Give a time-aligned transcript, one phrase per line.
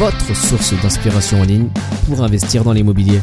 [0.00, 1.68] votre source d'inspiration en ligne
[2.06, 3.20] pour investir dans l'immobilier.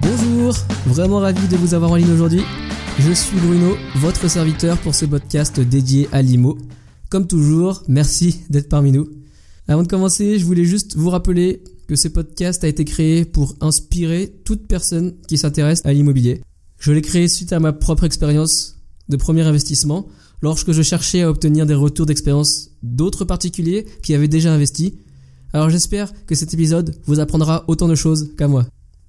[0.00, 0.54] Bonjour,
[0.86, 2.42] vraiment ravi de vous avoir en ligne aujourd'hui.
[3.00, 6.56] Je suis Bruno, votre serviteur pour ce podcast dédié à l'IMO.
[7.10, 9.08] Comme toujours, merci d'être parmi nous.
[9.66, 13.56] Avant de commencer, je voulais juste vous rappeler que ce podcast a été créé pour
[13.60, 16.42] inspirer toute personne qui s'intéresse à l'immobilier.
[16.78, 18.76] Je l'ai créé suite à ma propre expérience
[19.08, 20.06] de premier investissement
[20.44, 24.98] lorsque je cherchais à obtenir des retours d'expérience d'autres particuliers qui avaient déjà investi.
[25.54, 28.66] Alors j'espère que cet épisode vous apprendra autant de choses qu'à moi.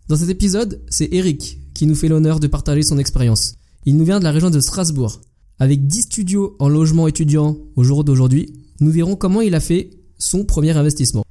[0.08, 3.56] Dans cet épisode, c'est Eric qui nous fait l'honneur de partager son expérience.
[3.86, 5.19] Il nous vient de la région de Strasbourg.
[5.59, 9.89] Avec 10 studios en logement étudiant au jour d'aujourd'hui, nous verrons comment il a fait
[10.17, 11.25] son premier investissement.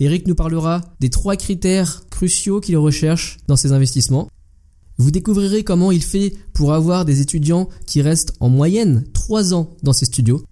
[0.00, 4.30] Eric nous parlera des trois critères cruciaux qu'il recherche dans ses investissements
[5.02, 9.70] vous découvrirez comment il fait pour avoir des étudiants qui restent en moyenne 3 ans
[9.82, 10.44] dans ses studios.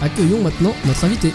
[0.00, 1.30] Accueillons maintenant notre invité.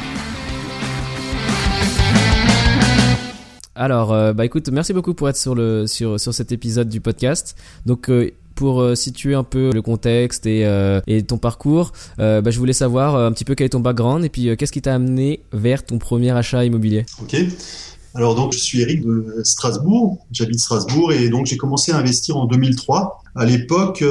[3.76, 7.02] Alors, euh, bah écoute, merci beaucoup pour être sur le sur sur cet épisode du
[7.02, 7.58] podcast.
[7.86, 10.62] Donc euh, pour euh, situer un peu le contexte et,
[11.08, 14.30] et ton parcours, bah, je voulais savoir un petit peu quel est ton background et
[14.30, 17.06] puis qu'est-ce qui t'a amené vers ton premier achat immobilier?
[17.22, 17.36] Ok.
[18.14, 22.38] Alors donc je suis Eric de Strasbourg, j'habite Strasbourg et donc j'ai commencé à investir
[22.38, 23.22] en 2003.
[23.36, 24.02] À l'époque,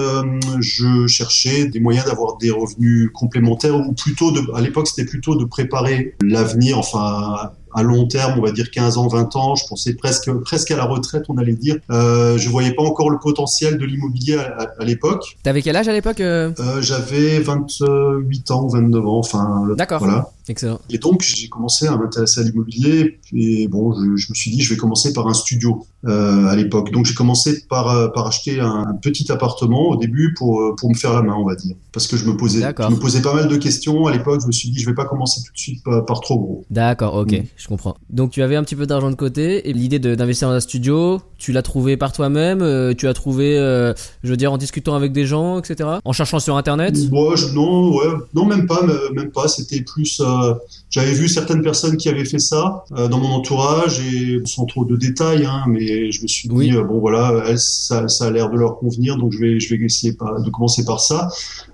[0.61, 5.37] je cherchais des moyens d'avoir des revenus complémentaires ou plutôt de, à l'époque c'était plutôt
[5.37, 9.55] de préparer l'avenir, enfin à long terme, on va dire 15 ans, 20 ans.
[9.55, 11.77] Je pensais presque presque à la retraite, on allait dire.
[11.91, 15.37] Euh, je voyais pas encore le potentiel de l'immobilier à, à, l'époque.
[15.43, 16.53] T'avais quel âge à l'époque euh...
[16.61, 19.67] euh, J'avais 28 ans, 29 ans, enfin.
[19.77, 20.01] D'accord.
[20.01, 20.31] Voilà.
[20.47, 20.79] Excellent.
[20.91, 24.61] Et donc j'ai commencé à m'intéresser à l'immobilier et bon, je, je, me suis dit
[24.61, 26.93] je vais commencer par un studio euh, à l'époque.
[26.93, 30.77] Donc j'ai commencé par euh, par acheter un, un, petit appartement au début pour euh,
[30.77, 32.99] pour me faire la main, on va dire, parce que je me posais je me
[32.99, 34.41] posais pas mal de questions à l'époque.
[34.43, 36.65] Je me suis dit je vais pas commencer tout de suite par, par trop gros.
[36.71, 37.33] D'accord, ok.
[37.33, 37.97] Mm je comprends.
[38.11, 41.21] Donc tu avais un petit peu d'argent de côté et l'idée d'investir dans un studio,
[41.39, 44.95] tu l'as trouvé par toi-même, euh, tu as trouvé, euh, je veux dire, en discutant
[44.95, 45.89] avec des gens, etc.
[46.05, 46.97] En cherchant sur internet?
[47.11, 48.83] Ouais, non, ouais, non même pas,
[49.15, 49.49] même pas.
[49.49, 50.55] C'était plus, euh,
[50.95, 54.95] j'avais vu certaines personnes qui avaient fait ça dans mon entourage et sans trop de
[54.95, 58.79] détails, hein, mais je me suis dit bon voilà, ça, ça a l'air de leur
[58.79, 61.31] convenir, donc je vais, je vais essayer par, de commencer par ça.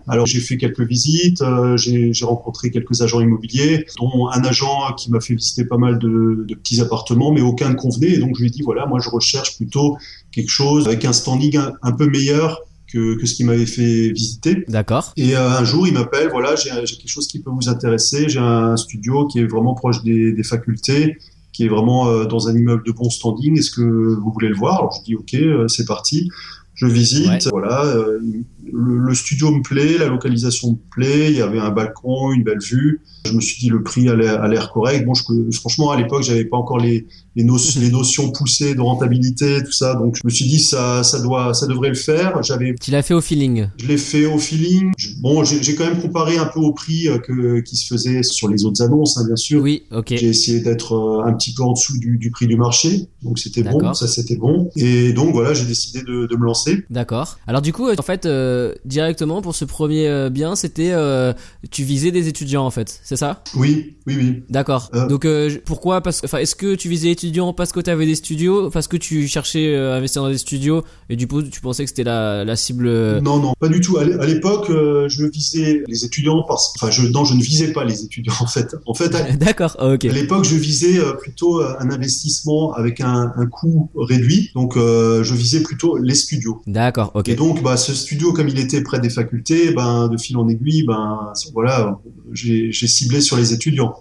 [0.09, 5.10] Alors j'ai fait quelques visites, euh, j'ai rencontré quelques agents immobiliers, dont un agent qui
[5.10, 8.14] m'a fait visiter pas mal de, de, petits appartements, mais aucun ne convenait.
[8.14, 9.98] Et donc je lui ai dit voilà, moi je recherche plutôt
[10.32, 12.60] quelque chose avec un standing un, peu meilleur
[12.93, 14.65] que, que, ce qui m'avait fait visiter.
[14.69, 15.12] D'accord.
[15.17, 18.28] Et euh, un jour, il m'appelle, voilà, j'ai quelque chose qui peut vous intéresser.
[18.28, 21.19] J'ai un studio qui est vraiment proche des, des facultés,
[21.53, 23.59] qui est vraiment euh, dans un immeuble de bon standing.
[23.59, 24.78] Est-ce que vous voulez le voir?
[24.78, 26.31] Alors je dis ok, euh, c'est parti.
[26.75, 27.84] Je visite, voilà,
[28.72, 32.42] le, le, studio me plaît, la localisation me plaît, il y avait un balcon, une
[32.42, 33.00] belle vue.
[33.26, 35.04] Je me suis dit le prix a l'air correct.
[35.04, 35.22] Bon, je,
[35.53, 39.72] franchement, à l'époque, j'avais pas encore les, les, notions, les notions poussées de rentabilité, tout
[39.72, 39.94] ça.
[39.94, 42.42] Donc, je me suis dit ça, ça doit, ça devrait le faire.
[42.42, 42.75] J'avais.
[42.80, 43.69] Tu l'as fait au feeling.
[43.76, 44.92] Je l'ai fait au feeling.
[45.19, 48.48] bon, j'ai quand même comparé un peu au prix euh, que qui se faisait sur
[48.48, 49.62] les autres annonces, hein, bien sûr.
[49.62, 50.14] Oui, ok.
[50.16, 53.38] J'ai essayé d'être euh, un petit peu en dessous du, du prix du marché, donc
[53.38, 54.70] c'était bon, ça c'était bon.
[54.76, 56.84] Et donc voilà, j'ai décidé de, de, me lancer.
[56.91, 57.38] D'accord.
[57.47, 60.95] Alors du coup, en fait, euh, directement pour ce premier bien, c'était
[61.71, 63.42] tu visais des étudiants en fait c'est ça?
[63.54, 64.42] Oui, oui, oui.
[64.48, 64.91] D'accord.
[64.95, 65.09] Euh...
[65.09, 66.01] Donc euh, pourquoi?
[66.01, 68.97] Parce, enfin, est-ce que tu visais étudiant parce que tu avais des studios, parce que
[68.97, 72.04] tu cherchais euh, à investir dans des studios et du coup tu pensais que c'était
[72.04, 73.97] la, la cible euh, Non, non, pas du tout.
[73.98, 78.04] À l'époque, je visais les étudiants parce, enfin, je, non, je ne visais pas les
[78.04, 78.77] étudiants en fait.
[78.86, 80.04] En fait, d'accord, ok.
[80.04, 85.62] À l'époque, je visais plutôt un investissement avec un, un coût réduit, donc je visais
[85.62, 86.62] plutôt les studios.
[86.66, 87.28] D'accord, ok.
[87.28, 90.48] Et donc, bah, ce studio, comme il était près des facultés, ben, de fil en
[90.48, 91.98] aiguille, ben, voilà,
[92.32, 93.94] j'ai ciblé sur les étudiants.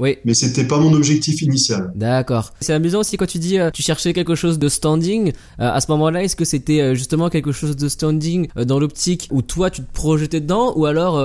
[0.00, 0.16] Oui.
[0.24, 1.92] Mais c'était pas mon objectif initial.
[1.94, 2.54] D'accord.
[2.60, 5.32] C'est amusant aussi quand tu dis euh, tu cherchais quelque chose de standing.
[5.60, 8.80] Euh, à ce moment-là, est-ce que c'était euh, justement quelque chose de standing euh, dans
[8.80, 11.20] l'optique où toi tu te projetais dedans, ou alors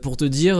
[0.00, 0.56] pour te dire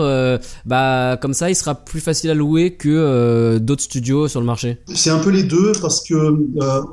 [0.66, 4.78] bah comme ça il sera plus facile à louer que d'autres studios sur le marché?
[4.94, 6.14] C'est un peu les deux parce que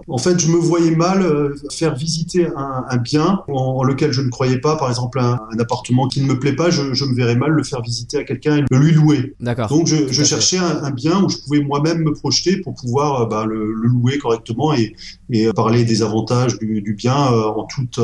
[0.08, 1.26] en fait je me voyais mal
[1.72, 5.40] faire visiter un, un bien en, en, lequel je ne croyais pas, par exemple un,
[5.52, 8.18] un appartement qui ne me plaît pas, je, je, me verrais mal le faire visiter
[8.18, 9.34] à quelqu'un et le lui louer.
[9.40, 9.70] D'accord.
[9.70, 13.28] Donc je, je cherchais un, un, bien où je pouvais moi-même me projeter pour pouvoir
[13.28, 14.96] bah, le, le, louer correctement et,
[15.30, 18.00] et parler des avantages du, du bien en toute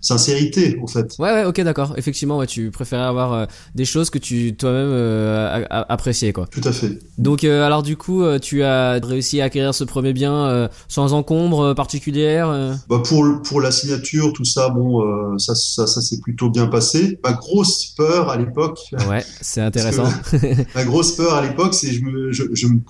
[0.00, 1.14] sincérité en fait.
[1.18, 1.94] Ouais ouais ok d'accord.
[1.96, 6.46] Effectivement ouais, tu préférais avoir des choses que tu toi-même euh, appréciais quoi.
[6.46, 6.98] Tout à fait.
[7.18, 11.74] Donc euh, alors du coup tu as réussi à acquérir ce premier bien sans encombre
[11.74, 16.66] particulière bah, pour pour la signature tout ça bon ça ça ça s'est plutôt bien
[16.66, 17.18] passé.
[17.24, 18.80] Ma grosse peur à l'époque.
[19.08, 20.08] Ouais, c'est intéressant.
[20.74, 22.80] ma grosse peur à l'époque, c'est je me, je, je me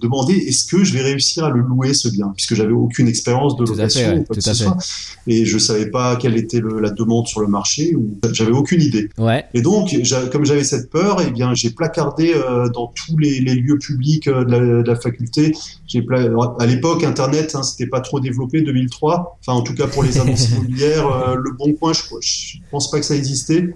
[0.00, 3.56] demandais est-ce que je vais réussir à le louer ce bien, puisque j'avais aucune expérience
[3.56, 4.76] de location ouais, ou soit,
[5.26, 8.82] et je savais pas quelle était le, la demande sur le marché, ou j'avais aucune
[8.82, 9.08] idée.
[9.18, 9.44] Ouais.
[9.54, 9.94] Et donc,
[10.32, 14.28] comme j'avais cette peur, eh bien, j'ai placardé euh, dans tous les, les, lieux publics
[14.28, 15.52] euh, de, la, de, la, faculté.
[15.86, 16.04] J'ai
[16.58, 19.38] à l'époque, Internet, hein, c'était pas trop développé, 2003.
[19.40, 22.90] Enfin, en tout cas pour les annonces immobilières, euh, le Bon Coin, je, je pense
[22.90, 23.74] pas que ça existait.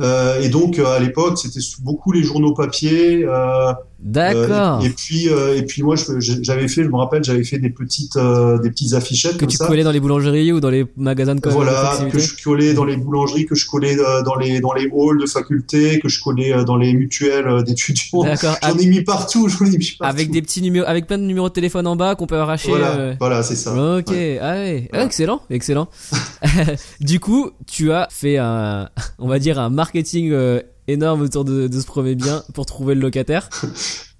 [0.00, 3.24] Euh, et donc à l'époque, c'était beaucoup les journaux papier.
[3.24, 3.72] Euh,
[4.04, 4.84] D'accord.
[4.84, 8.70] et puis et puis moi, j'avais fait, je me rappelle, j'avais fait des petites des
[8.70, 9.66] petites affichettes que comme tu ça.
[9.66, 11.64] collais dans les boulangeries ou dans les magasins de commerce.
[11.64, 15.20] Voilà, que je collais dans les boulangeries, que je collais dans les dans les halls
[15.20, 18.24] de faculté, que je collais dans les mutuelles d'étudiants.
[18.24, 18.56] D'accord.
[18.62, 19.48] J'en ai mis partout.
[19.58, 20.14] J'en ai mis partout.
[20.14, 22.68] Avec des petits numéros, avec plein de numéros de téléphone en bas qu'on peut arracher.
[22.68, 23.14] Voilà, euh...
[23.18, 23.72] voilà c'est ça.
[23.72, 24.38] Ok, ouais.
[24.40, 25.06] ah ouais, voilà.
[25.06, 25.88] excellent, excellent.
[27.00, 31.68] du coup, tu as fait un, on va dire un marketing euh, énorme autour de,
[31.68, 33.48] de, ce premier bien pour trouver le locataire.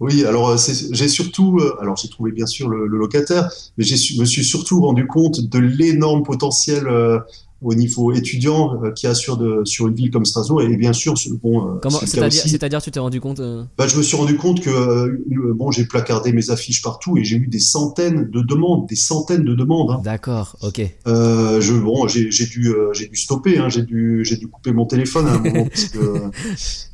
[0.01, 4.21] Oui, alors j'ai surtout, euh, alors j'ai trouvé bien sûr le, le locataire, mais je
[4.21, 7.21] me suis surtout rendu compte de l'énorme potentiel euh,
[7.65, 10.93] au niveau étudiant euh, qui a sur, de, sur une ville comme Strasbourg et bien
[10.93, 13.65] sûr bon euh, c'est-à-dire tu t'es rendu compte euh...
[13.79, 15.21] bah, je me suis rendu compte que
[15.53, 19.45] bon j'ai placardé mes affiches partout et j'ai eu des centaines de demandes des centaines
[19.45, 20.01] de demandes hein.
[20.05, 24.49] d'accord ok euh, je bon j'ai dû j'ai dû stopper hein, j'ai dû j'ai dû
[24.49, 25.99] couper mon téléphone à un moment parce que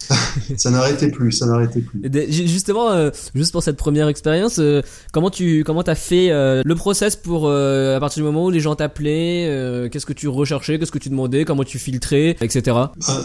[0.57, 2.01] ça n'arrêtait plus ça n'arrêtait plus.
[2.31, 6.75] Justement euh, juste pour cette première expérience euh, comment tu comment t'as fait euh, le
[6.75, 10.93] process pour à partir du moment où les gens t'appelaient qu'est-ce que tu recherchais qu'est-ce
[10.93, 12.77] que tu demandais comment tu filtrais etc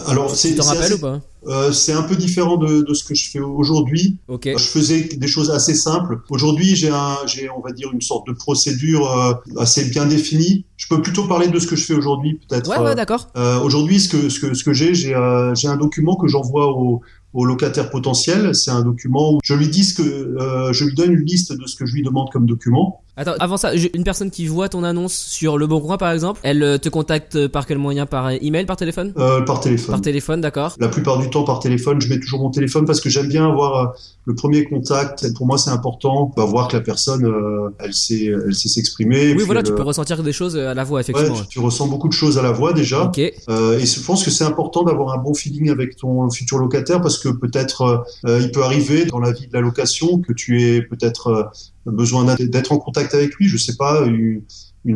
[0.07, 0.93] alors c'est tu t'en rappelles assez...
[0.93, 1.21] ou pas?
[1.47, 4.17] Euh, c'est un peu différent de, de, ce que je fais aujourd'hui.
[4.27, 4.53] Okay.
[4.57, 6.19] Je faisais des choses assez simples.
[6.29, 10.65] Aujourd'hui, j'ai, on va dire, une sorte de procédure euh, assez bien définie.
[10.77, 12.69] Je peux plutôt parler de ce que je fais aujourd'hui, peut-être.
[12.69, 13.27] Ouais, ouais, d'accord.
[13.37, 17.01] Euh, aujourd'hui, ce que, ce que, ce que j'ai, j'ai, un document que j'envoie au,
[17.35, 18.55] au locataire potentiel.
[18.55, 21.53] C'est un document où je lui dis ce que, euh, je lui donne une liste
[21.53, 23.01] de ce que je lui demande comme document.
[23.17, 26.39] Attends, avant ça, une personne qui voit ton annonce sur Le Bon Coin, par exemple,
[26.43, 29.13] elle te contacte par quel moyen Par email, par téléphone?
[29.17, 29.93] Euh, Par téléphone.
[29.93, 30.75] Par téléphone, d'accord.
[30.79, 32.01] La plupart du temps par téléphone.
[32.01, 33.93] Je mets toujours mon téléphone parce que j'aime bien avoir euh,
[34.25, 35.33] le premier contact.
[35.35, 36.31] Pour moi, c'est important.
[36.35, 39.33] Bah, voir que la personne, euh, elle sait, elle sait s'exprimer.
[39.33, 41.35] Oui, voilà, tu peux ressentir des choses à la voix, effectivement.
[41.35, 43.05] Ouais, tu, tu, ressens beaucoup de choses à la voix déjà.
[43.05, 43.19] Ok.
[43.49, 47.01] Euh, et je pense que c'est important d'avoir un bon feeling avec ton futur locataire
[47.01, 50.63] parce que peut-être euh, il peut arriver dans la vie de la location que tu
[50.63, 51.51] aies peut-être
[51.91, 54.41] besoin d'être en contact avec lui, je sais pas, une,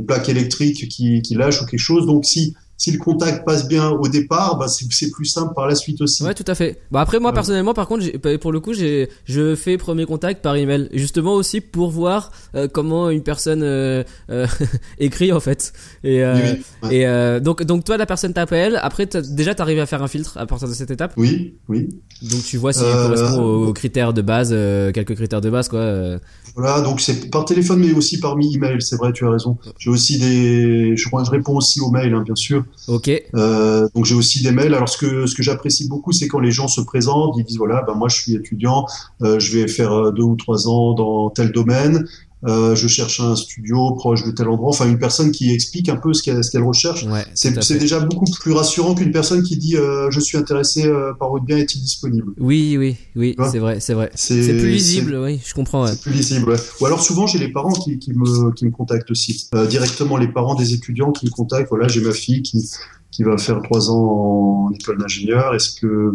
[0.05, 2.05] plaque électrique qui, qui, lâche ou quelque chose.
[2.05, 5.75] Donc si si le contact passe bien au départ, bah c'est plus simple par la
[5.75, 6.23] suite aussi.
[6.23, 6.79] Ouais, tout à fait.
[6.91, 7.35] Bah après moi Ouais.
[7.35, 11.33] personnellement, par contre, j'ai- pour le coup, j'ai je fais premier contact par email, justement
[11.33, 14.47] aussi pour voir euh, comment une personne euh, euh,
[14.97, 15.73] écrit en fait.
[16.05, 18.79] Et, Oui, oui, et donc donc toi la personne t'appelle.
[18.81, 21.13] Après déjà t'arrives à faire un filtre à partir de cette étape?
[21.17, 21.89] oui, oui.
[22.21, 24.51] Donc tu vois si correspond aux, critères de base,
[24.93, 26.17] quelques critères de base quoi.
[26.55, 28.81] Voilà, donc c'est par téléphone, mais aussi par email.
[28.81, 29.57] C'est vrai, tu as raison.
[29.77, 32.63] J'ai aussi des, je, je réponds aussi aux mails, hein, bien sûr.
[32.87, 33.09] Ok.
[33.35, 34.73] Euh, donc j'ai aussi des mails.
[34.73, 37.57] Alors ce que ce que j'apprécie beaucoup, c'est quand les gens se présentent, ils disent
[37.57, 38.85] voilà, ben moi je suis étudiant,
[39.21, 42.07] euh, je vais faire euh, deux ou trois ans dans tel domaine.
[42.47, 44.69] Euh, je cherche un studio proche de tel endroit.
[44.69, 47.03] Enfin, une personne qui explique un peu ce qu'elle ce qu'elle recherche.
[47.03, 47.25] Ouais.
[47.35, 51.31] C'est déjà beaucoup plus rassurant qu'une personne qui dit euh, je suis intéressé euh, par
[51.31, 52.31] votre bien, est-il disponible?
[52.39, 54.09] Oui oui oui, c'est vrai c'est vrai.
[54.15, 55.83] C'est C'est plus lisible, oui, je comprends.
[55.83, 55.91] Ouais.
[55.91, 56.49] C'est plus lisible.
[56.49, 56.57] ouais.
[56.79, 60.15] Ou alors souvent j'ai les parents qui, qui me qui me contactent aussi Euh, directement
[60.15, 61.69] les parents des étudiants qui me contactent.
[61.69, 62.69] Voilà, j'ai ma fille qui
[63.11, 65.53] qui va faire trois ans en école d'ingénieur.
[65.55, 66.13] Est-ce que euh,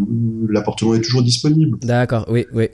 [0.49, 1.77] l'appartement est toujours disponible?
[1.83, 2.69] D'accord, oui oui.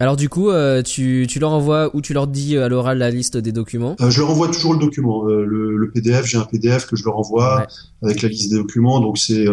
[0.00, 3.10] Alors du coup, euh, tu, tu leur envoies ou tu leur dis à l'oral la
[3.10, 6.26] liste des documents Je leur envoie toujours le document, le, le, PDF.
[6.26, 7.66] J'ai un PDF que je leur envoie
[8.02, 9.00] avec la liste des documents.
[9.00, 9.46] Donc c'est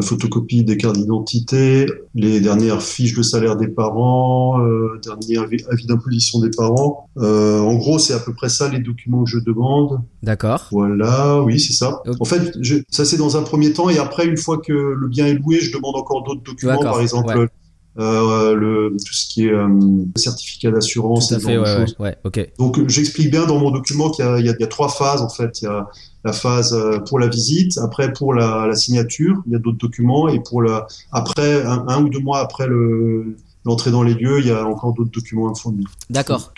[0.00, 6.40] photocopie des cartes d'identité, les dernières fiches de salaire des parents, euh, dernier avis, d'imposition
[6.40, 7.08] des parents.
[7.18, 10.00] Euh, en gros, c'est à peu près ça les documents que je demande.
[10.22, 10.68] D'accord.
[10.70, 12.00] Voilà, oui, c'est ça.
[12.20, 15.08] En fait, je, ça c'est dans un premier temps et après, une fois que le
[15.08, 17.48] bien est loué, je demande encore d'autres documents, par exemple.
[17.98, 19.68] Euh, le, tout ce qui est euh,
[20.16, 21.28] certificat d'assurance.
[21.28, 22.52] Tout à fait, ouais, ouais, ok.
[22.58, 25.60] Donc j'explique bien dans mon document qu'il y, y, y a, trois phases en fait.
[25.60, 25.86] Il y a
[26.24, 29.76] la phase euh, pour la visite, après pour la, la signature, il y a d'autres
[29.76, 34.14] documents, et pour la après un, un ou deux mois après le l'entrée dans les
[34.14, 35.86] lieux, il y a encore d'autres documents à fournir.
[36.08, 36.52] D'accord.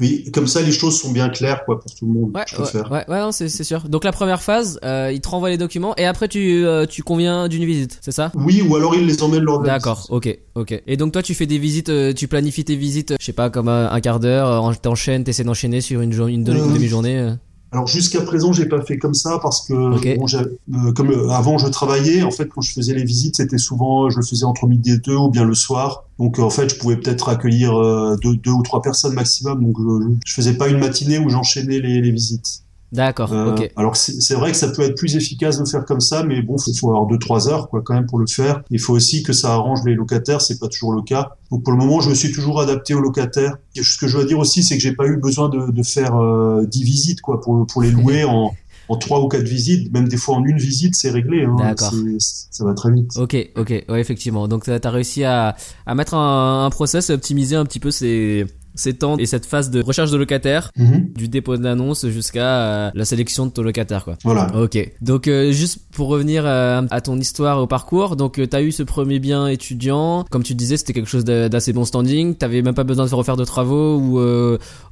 [0.00, 2.30] Oui, comme ça les choses sont bien claires quoi pour tout le monde.
[2.34, 3.88] Ouais, ouais, ouais, ouais, non, c'est sûr.
[3.88, 7.02] Donc la première phase, euh, il te renvoie les documents et après tu euh, tu
[7.02, 8.30] conviens d'une visite, c'est ça?
[8.34, 10.82] Oui, ou alors il les emmène de D'accord, ok, ok.
[10.86, 13.48] Et donc toi tu fais des visites, euh, tu planifies tes visites, je sais pas
[13.48, 17.34] comme un, quart d'heure, t'enchaînes, t'essaies d'enchaîner sur une, une, une euh, demi-journée.
[17.76, 21.58] Alors jusqu'à présent, j'ai pas fait comme ça parce que bon, euh, comme euh, avant
[21.58, 24.66] je travaillais, en fait quand je faisais les visites, c'était souvent je le faisais entre
[24.66, 26.04] midi et deux ou bien le soir.
[26.18, 29.62] Donc en fait, je pouvais peut-être accueillir euh, deux, deux, ou trois personnes maximum.
[29.62, 29.76] Donc
[30.24, 32.62] je, faisais pas une matinée où j'enchaînais les, les visites.
[32.92, 33.32] D'accord.
[33.32, 33.72] Euh, ok.
[33.76, 36.56] Alors c'est vrai que ça peut être plus efficace de faire comme ça, mais bon,
[36.66, 38.62] il faut avoir deux trois heures quoi quand même pour le faire.
[38.70, 41.32] Il faut aussi que ça arrange les locataires, c'est pas toujours le cas.
[41.50, 43.56] Donc pour le moment, je me suis toujours adapté aux locataires.
[43.74, 45.82] Et ce que je dois dire aussi, c'est que j'ai pas eu besoin de, de
[45.82, 48.54] faire euh, dix visites quoi pour pour les louer en
[48.88, 51.44] en trois ou quatre visites, même des fois en une visite, c'est réglé.
[51.44, 51.56] Hein.
[51.58, 51.92] D'accord.
[52.20, 53.16] Ça va très vite.
[53.16, 54.46] Ok, ok, ouais, effectivement.
[54.46, 57.90] Donc, tu as réussi à, à mettre un, un process, à optimiser un petit peu
[57.90, 61.08] ces, ces temps et cette phase de recherche de locataire, mhm.
[61.14, 64.16] du dépôt de l'annonce jusqu'à euh, la sélection de ton locataire, quoi.
[64.22, 64.54] Voilà.
[64.56, 64.78] Ok.
[65.00, 68.72] Donc euh, juste pour revenir euh, à ton histoire au parcours, donc tu as eu
[68.72, 72.34] ce premier bien étudiant, comme tu disais, c'était quelque chose d'assez bon standing.
[72.34, 74.18] T'avais même pas besoin de refaire de travaux ou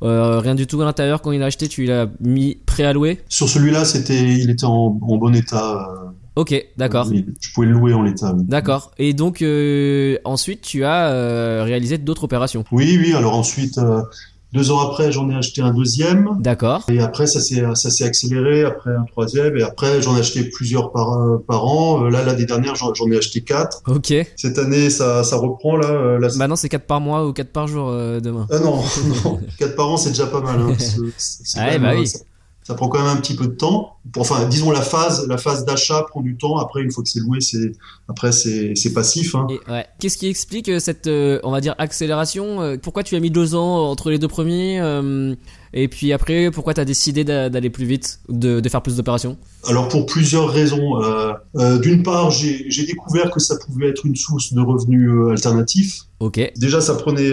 [0.00, 3.20] rien du tout à l'intérieur quand il a acheté, tu l'as mis préalloué.
[3.28, 6.14] Sur celui-là, c'était, il était en, en bon état.
[6.36, 7.06] Ok, d'accord.
[7.12, 8.34] je pouvais le louer en l'état.
[8.36, 8.90] D'accord.
[8.98, 12.64] Et donc euh, ensuite, tu as euh, réalisé d'autres opérations.
[12.72, 13.14] Oui, oui.
[13.14, 14.02] Alors ensuite, euh,
[14.52, 16.30] deux ans après, j'en ai acheté un deuxième.
[16.40, 16.82] D'accord.
[16.88, 18.64] Et après, ça s'est ça s'est accéléré.
[18.64, 19.56] Après un troisième.
[19.56, 22.02] Et après, j'en ai acheté plusieurs par par an.
[22.02, 23.82] là, l'année dernière, j'en ai acheté quatre.
[23.86, 24.12] Ok.
[24.34, 26.18] Cette année, ça ça reprend là.
[26.18, 28.48] là Maintenant, c'est quatre par mois ou quatre par jour demain.
[28.50, 28.82] Ah non,
[29.24, 29.40] non.
[29.56, 30.58] quatre par an, c'est déjà pas mal.
[30.58, 30.76] Hein,
[31.58, 32.18] ah, bah oui ça
[32.72, 33.98] prend quand même un petit peu de temps.
[34.16, 36.56] Enfin, disons la phase, la phase d'achat prend du temps.
[36.56, 37.72] Après, une fois que c'est loué, c'est
[38.08, 39.34] après c'est c'est passif.
[39.34, 39.46] Hein.
[39.68, 39.86] ouais.
[40.00, 43.30] Qu'est-ce qui explique euh, cette, euh, on va dire, accélération euh, Pourquoi tu as mis
[43.30, 44.80] deux ans entre les deux premiers
[45.76, 49.36] Et puis après, pourquoi tu as décidé d'aller plus vite, de, de faire plus d'opérations?
[49.66, 51.00] Alors pour plusieurs raisons.
[51.82, 56.02] D'une part, j'ai découvert que ça pouvait être une source de revenus alternatifs.
[56.20, 56.40] Ok.
[56.56, 57.32] Déjà, ça prenait,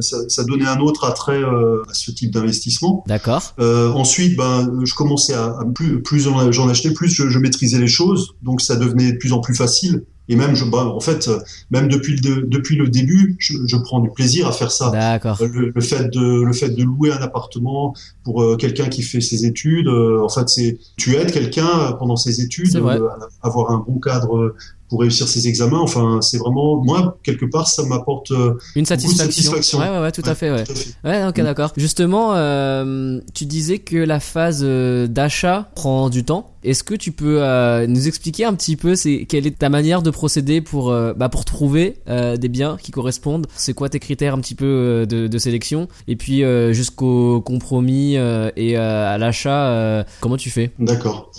[0.00, 3.04] ça, ça, donnait un autre attrait à ce type d'investissement.
[3.06, 3.54] D'accord.
[3.58, 7.86] ensuite, ben, je commençais à, à plus, plus j'en achetais, plus je, je, maîtrisais les
[7.86, 10.04] choses, donc ça devenait de plus en plus facile.
[10.28, 11.30] Et même, je, bah, en fait,
[11.70, 14.90] même depuis le, depuis le début, je, je prends du plaisir à faire ça.
[14.90, 15.38] D'accord.
[15.40, 19.20] Le, le, fait de le fait de louer un appartement pour euh, quelqu'un qui fait
[19.20, 23.08] ses études, euh, en fait, c'est tu aides quelqu'un pendant ses études, euh,
[23.42, 24.54] avoir un bon cadre
[24.88, 25.80] pour réussir ses examens.
[25.80, 29.78] Enfin, c'est vraiment moi quelque part ça m'apporte euh, une satisfaction.
[29.78, 30.64] Ouais, ouais, ouais, tout à fait, ouais.
[31.04, 31.42] Ouais, ok, mm.
[31.42, 31.72] d'accord.
[31.76, 36.50] Justement, euh, tu disais que la phase euh, d'achat prend du temps.
[36.64, 40.02] Est-ce que tu peux euh, nous expliquer un petit peu c'est quelle est ta manière
[40.02, 43.46] de procéder pour bah, pour trouver des biens qui correspondent?
[43.54, 45.86] C'est quoi tes critères un petit peu de, de sélection?
[46.08, 50.72] Et puis jusqu'au compromis et à l'achat, comment tu fais?
[50.80, 51.30] D'accord.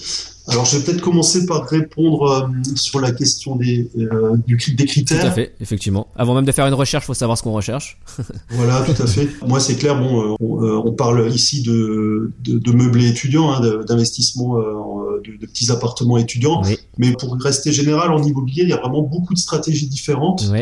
[0.49, 4.85] Alors, je vais peut-être commencer par répondre euh, sur la question des, euh, du, des
[4.85, 5.19] critères.
[5.19, 6.07] Tout à fait, effectivement.
[6.15, 7.99] Avant même de faire une recherche, faut savoir ce qu'on recherche.
[8.51, 9.27] voilà, tout à fait.
[9.45, 9.99] Moi, c'est clair.
[9.99, 15.37] Bon, euh, on, euh, on, parle ici de, de, de meublés étudiants, hein, d'investissement de,
[15.37, 16.61] de, petits appartements étudiants.
[16.63, 16.77] Oui.
[16.97, 20.49] Mais pour rester général en immobilier, il y a vraiment beaucoup de stratégies différentes.
[20.51, 20.61] Oui.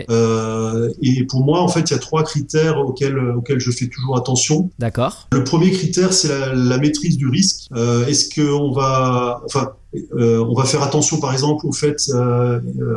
[1.01, 4.17] et pour moi, en fait, il y a trois critères auxquels, auxquels je fais toujours
[4.17, 4.71] attention.
[4.79, 5.27] D'accord.
[5.31, 7.67] Le premier critère, c'est la, la, maîtrise du risque.
[8.07, 9.74] Est-ce qu'on va, enfin euh,
[10.13, 12.95] on va faire attention, par exemple, au fait euh, euh,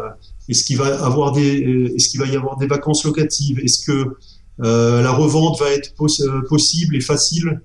[0.48, 3.58] est-ce qu'il va avoir des, est-ce qu'il va y avoir des vacances locatives?
[3.60, 4.16] Est-ce que
[4.58, 5.94] la revente va être
[6.48, 7.60] possible et facile?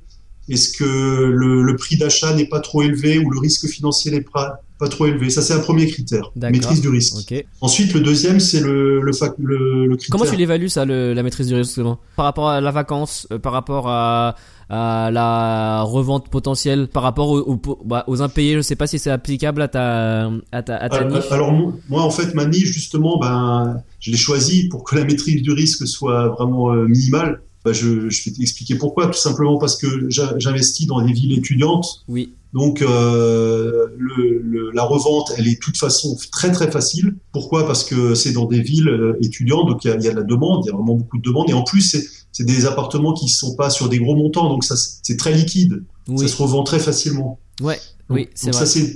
[0.49, 4.21] Est-ce que le, le prix d'achat n'est pas trop élevé ou le risque financier n'est
[4.21, 5.29] pas, pas trop élevé?
[5.29, 7.33] Ça, c'est un premier critère, maîtrise du risque.
[7.61, 10.11] Ensuite, le deuxième, c'est le, le, fac- le, le critère.
[10.11, 11.99] Comment tu l'évalues ça, la maîtrise du risque justement?
[12.17, 14.35] Par rapport à la vacance, euh, par rapport à,
[14.69, 18.99] à la revente potentielle, par rapport aux, aux, bah, aux impayés, je sais pas si
[18.99, 21.31] c'est applicable à ta, à ta, à ta Alors, niche.
[21.31, 25.05] alors, mo- moi, en fait, ma niche, justement, ben, je l'ai choisie pour que la
[25.05, 27.41] maîtrise du risque soit vraiment euh, minimale.
[27.65, 29.07] Ben, je, je vais t'expliquer pourquoi.
[29.07, 32.03] Tout simplement parce que j'investis dans des villes étudiantes.
[32.07, 32.33] Oui.
[32.53, 37.15] Donc, euh, le, le- la revente, elle est de toute façon très très facile.
[37.31, 37.65] Pourquoi?
[37.65, 40.17] Parce que c'est dans des villes euh, étudiantes, donc il y, a, y a de
[40.17, 41.49] la demande, il y a vraiment beaucoup de demande.
[41.49, 41.95] Et en plus,
[42.31, 45.83] c'est des appartements qui sont pas sur des gros montants, donc ça c'est très liquide.
[46.07, 46.19] Oui.
[46.19, 47.39] Ça se revend très facilement.
[47.61, 47.79] Ouais.
[48.09, 48.59] Donc- Oui, c'est vrai.
[48.59, 48.95] ça c'est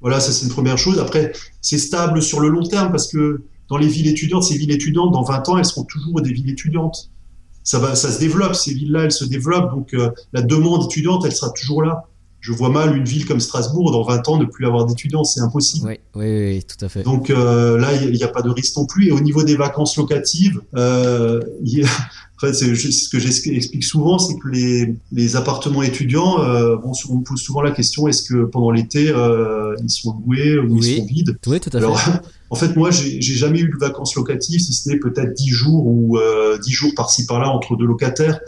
[0.00, 0.98] voilà, ça c'est une première chose.
[0.98, 4.70] Après, c'est stable sur le long terme parce que dans les villes étudiantes, ces villes
[4.72, 7.10] étudiantes, dans 20 ans, elles seront toujours des villes étudiantes.
[7.66, 8.54] Ça va, ça se développe.
[8.54, 9.70] Ces villes-là, elles se développent.
[9.72, 12.04] Donc euh, la demande étudiante, elle sera toujours là.
[12.40, 15.40] Je vois mal une ville comme Strasbourg dans 20 ans ne plus avoir d'étudiants, c'est
[15.40, 15.88] impossible.
[15.88, 17.02] Oui, oui, oui, tout à fait.
[17.02, 19.08] Donc euh, là, il n'y a pas de risque non plus.
[19.08, 23.82] Et au niveau des vacances locatives, euh, y a- en fait, c'est ce que j'explique
[23.82, 28.06] souvent, c'est que les, les appartements étudiants, euh, on, on me pose souvent la question
[28.08, 30.80] est-ce que pendant l'été euh, ils sont loués ou Oui.
[30.92, 31.38] ils sont vides?
[31.46, 32.12] Oui, tout à Alors, fait.
[32.50, 35.48] en fait, moi, j'ai j'ai jamais eu de vacances locatives, si ce n'est peut-être 10
[35.50, 38.40] jours ou euh, 10 jours par-ci par-là entre deux locataires.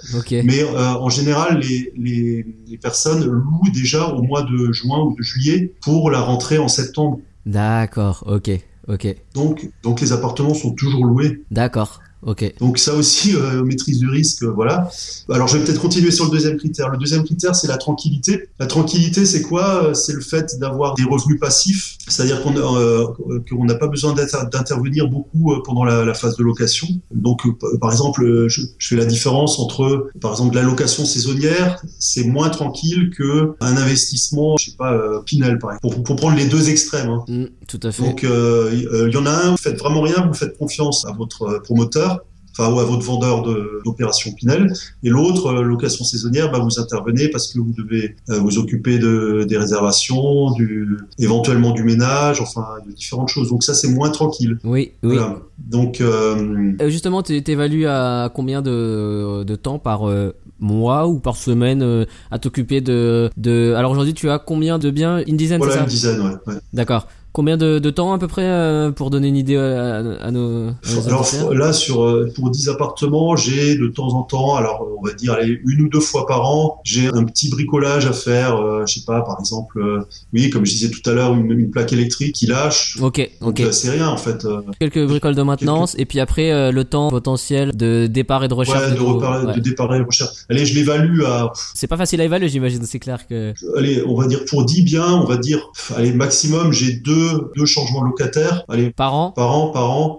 [0.44, 5.16] Mais euh, en général, les, les, les personnes louent déjà au mois de juin ou
[5.16, 7.20] de juillet pour la rentrée en septembre.
[7.46, 8.24] D'accord.
[8.26, 8.50] Ok.
[8.88, 9.06] Ok.
[9.34, 11.42] Donc, donc les appartements sont toujours loués.
[11.50, 12.00] D'accord.
[12.22, 12.52] Ok.
[12.58, 14.90] Donc ça aussi, euh, maîtrise du risque, euh, voilà.
[15.30, 16.88] Alors je vais peut-être continuer sur le deuxième critère.
[16.88, 18.48] Le deuxième critère, c'est la tranquillité.
[18.58, 23.04] La tranquillité, c'est quoi Euh, C'est le fait d'avoir des revenus passifs, c'est-à-dire qu'on euh,
[23.48, 26.88] qu'on n'a pas besoin d'inter- d'intervenir beaucoup euh, pendant la, la phase de location.
[27.14, 31.04] Donc euh, par exemple, euh, je, je fais la différence entre, par exemple, la location
[31.04, 36.02] saisonnière, c'est moins tranquille que un investissement, je sais pas, euh, Pinel par exemple, pour,
[36.02, 37.10] pour prendre les deux extrêmes.
[37.10, 37.24] hein.
[37.28, 38.02] Mm, tout à fait.
[38.02, 38.70] Donc, euh,
[39.08, 41.60] il y en a un, vous faites vraiment rien, vous faites confiance à votre euh,
[41.60, 42.17] promoteur,
[42.58, 44.72] enfin, ou à votre vendeur de- d'opération Pinel.
[45.02, 48.98] Et l'autre, euh, location saisonnière, bah, vous intervenez parce que vous devez euh, vous occuper
[48.98, 53.48] de, des réservations, du, éventuellement du ménage, enfin, de différentes choses.
[53.50, 54.58] Donc ça, c'est moins tranquille.
[54.64, 55.16] oui, oui.
[55.16, 55.36] Voilà.
[55.58, 61.18] Donc, euh, Euh, justement, tu t'évalues à combien de, de temps par euh, mois ou
[61.20, 63.74] par semaine euh, à t'occuper de, de...
[63.76, 65.22] Alors aujourd'hui, tu as combien de biens?
[65.26, 65.90] Une dizaine, voilà c'est une ça?
[65.90, 66.34] dizaine, ouais.
[66.54, 66.60] ouais.
[66.72, 67.06] D'accord.
[67.32, 70.20] Combien de, de temps à peu près euh, pour donner une idée à, à nos,
[70.22, 74.86] à nos Alors là, sur euh, pour 10 appartements, j'ai de temps en temps, alors
[75.00, 78.12] on va dire allez, une ou deux fois par an, j'ai un petit bricolage à
[78.12, 78.56] faire.
[78.56, 80.00] euh, je sais pas, par exemple, euh,
[80.32, 82.96] oui, comme je disais tout à l'heure, une, une plaque électrique qui lâche.
[83.00, 83.60] Ok, ok.
[83.60, 84.44] euh, c'est rien en fait.
[84.44, 88.48] euh, Quelques bricoles de maintenance et puis après euh, le temps potentiel de départ et
[88.48, 88.82] de recherche.
[88.82, 89.54] ouais, de de, Ouais.
[89.54, 90.30] de départ et de recherche.
[90.48, 92.82] Allez, je l'évalue à, C'est pas facile à évaluer, j'imagine.
[92.84, 93.52] C'est clair que.
[93.76, 95.60] allez, on va dire pour 10 biens, on va dire,
[95.94, 97.17] allez, maximum, j'ai deux
[97.56, 98.64] deux changements locataires.
[98.68, 99.30] Allez, Par an.
[99.32, 100.18] par an, par an.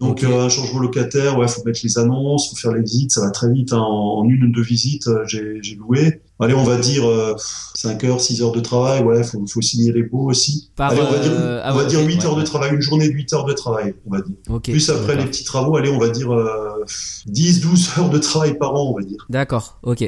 [0.00, 3.20] Donc euh, un changement locataire, ouais, faut mettre les annonces, faut faire les visites, ça
[3.20, 3.72] va très vite.
[3.72, 3.78] hein.
[3.78, 6.20] En, en une ou deux visites, euh, j'ai loué.
[6.40, 7.36] Allez, on va dire euh,
[7.76, 10.70] 5 heures, 6 heures de travail, ouais, faut, faut signer les baux aussi.
[10.74, 12.34] Par, allez, on va dire, euh, ah on va ouais, dire ok, 8 ouais, heures
[12.36, 14.34] de travail, une journée de 8 heures de travail, on va dire.
[14.64, 16.84] Plus après les petits travaux, allez, on va dire euh,
[17.26, 19.24] 10, 12 heures de travail par an, on va dire.
[19.30, 19.78] D'accord.
[19.84, 20.02] Ok.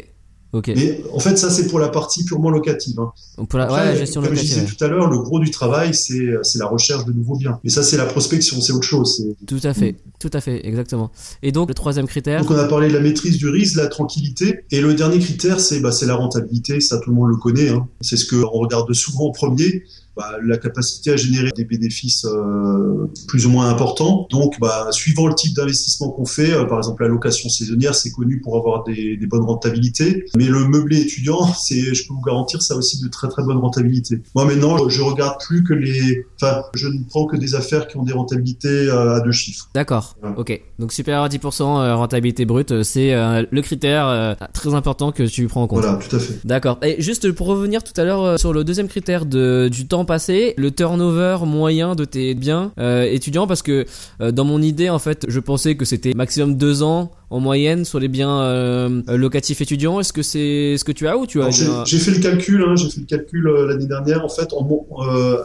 [0.54, 0.70] Ok.
[0.74, 2.98] Mais en fait, ça, c'est pour la partie purement locative.
[3.00, 3.12] Hein.
[3.48, 5.50] Pour la, Après, ouais, la gestion comme je disais tout à l'heure, le gros du
[5.50, 7.58] travail, c'est la recherche de nouveaux biens.
[7.64, 9.34] Mais ça, c'est la prospection, c'est autre chose.
[9.46, 9.96] Tout à fait.
[10.20, 10.66] Tout à fait.
[10.66, 11.10] Exactement.
[11.42, 12.40] Et donc le troisième critère.
[12.40, 15.18] Donc on a parlé de la maîtrise du risque, de la tranquillité, et le dernier
[15.18, 17.86] critère c'est bah, c'est la rentabilité, ça tout le monde le connaît, hein.
[18.00, 19.82] c'est ce qu'on regarde souvent en premier,
[20.16, 24.28] bah, la capacité à générer des bénéfices euh, plus ou moins importants.
[24.30, 28.12] Donc bah, suivant le type d'investissement qu'on fait, euh, par exemple la location saisonnière c'est
[28.12, 32.22] connu pour avoir des, des bonnes rentabilités, mais le meublé étudiant c'est je peux vous
[32.22, 34.20] garantir ça aussi de très très bonnes rentabilités.
[34.34, 37.96] Moi maintenant je regarde plus que les, enfin je ne prends que des affaires qui
[37.96, 39.68] ont des rentabilités euh, à deux chiffres.
[39.74, 40.16] D'accord.
[40.20, 40.38] Voilà.
[40.38, 40.60] Ok.
[40.78, 45.46] Donc supérieur à 10% euh, rentabilité brute, euh, c'est le critère très important que tu
[45.46, 45.82] prends en compte.
[45.82, 46.34] Voilà, tout à fait.
[46.44, 46.78] D'accord.
[46.82, 50.54] Et juste pour revenir tout à l'heure sur le deuxième critère de, du temps passé,
[50.56, 53.84] le turnover moyen de tes biens euh, étudiants, parce que
[54.20, 57.84] euh, dans mon idée, en fait, je pensais que c'était maximum deux ans en moyenne
[57.84, 59.98] sur les biens euh, euh, locatifs étudiants.
[59.98, 61.50] Est-ce que c'est ce que tu as ou tu as
[61.84, 64.24] J'ai fait le calcul, hein, j'ai fait le calcul euh, l'année dernière.
[64.24, 64.68] En fait, en,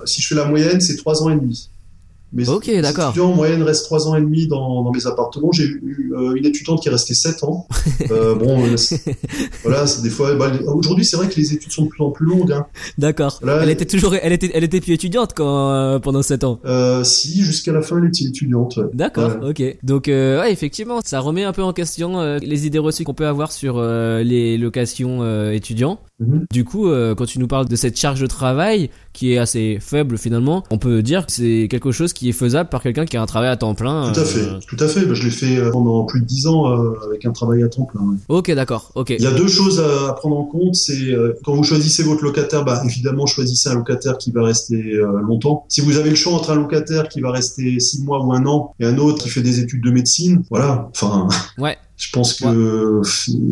[0.06, 1.72] si je fais la moyenne, c'est trois ans et demi.
[2.32, 3.10] Mes Ok, d'accord.
[3.10, 5.52] étudiants en moyenne restent trois ans et demi dans, dans mes appartements.
[5.52, 7.68] J'ai eu euh, une étudiante qui est restée sept ans.
[8.12, 8.76] Euh, bon, euh,
[9.64, 10.34] voilà, c'est des fois.
[10.36, 12.52] bah, Aujourd'hui, c'est vrai que les études sont de plus en plus longues.
[12.54, 12.66] Hein.
[12.98, 13.40] D'accord.
[13.62, 16.60] Elle était toujours, elle était, elle était plus étudiante quand euh, pendant 7 ans.
[16.66, 18.78] Euh, si, jusqu'à la fin, elle était étudiante.
[18.78, 18.86] ouais.
[18.94, 19.50] D'accord, Ouais.
[19.50, 19.78] ok.
[19.84, 23.28] Donc euh, ouais, effectivement, ça remet un peu en question les idées reçues qu'on peut
[23.28, 26.00] avoir sur euh, les locations euh, étudiants.
[26.20, 26.46] Mhm.
[26.52, 29.80] Du coup, euh, quand tu nous parles de cette charge de travail qui est assez
[29.82, 33.18] faible finalement, on peut dire que c'est quelque chose qui est faisable par quelqu'un qui
[33.18, 34.14] a un travail à temps plein.
[34.14, 35.06] Tout à euh, fait, tout à fait.
[35.06, 37.68] Bah, je l'ai fait euh, pendant plus de dix ans euh, avec un travail à
[37.68, 38.00] temps plein.
[38.00, 38.16] ouais.
[38.30, 38.94] Ok, d'accord.
[38.96, 39.10] Ok.
[39.10, 40.76] Il y a deux choses à, prendre en compte.
[40.76, 44.82] C'est quand vous choisissez votre locataire, bah, évidemment choisissez un locataire qui va rester
[45.28, 45.66] longtemps.
[45.68, 48.46] Si vous avez le choix entre un locataire qui va rester six mois ou un
[48.46, 50.90] an et un autre qui fait des études de médecine, voilà.
[50.94, 51.28] Enfin,
[51.58, 51.78] Ouais.
[52.00, 53.02] Je pense que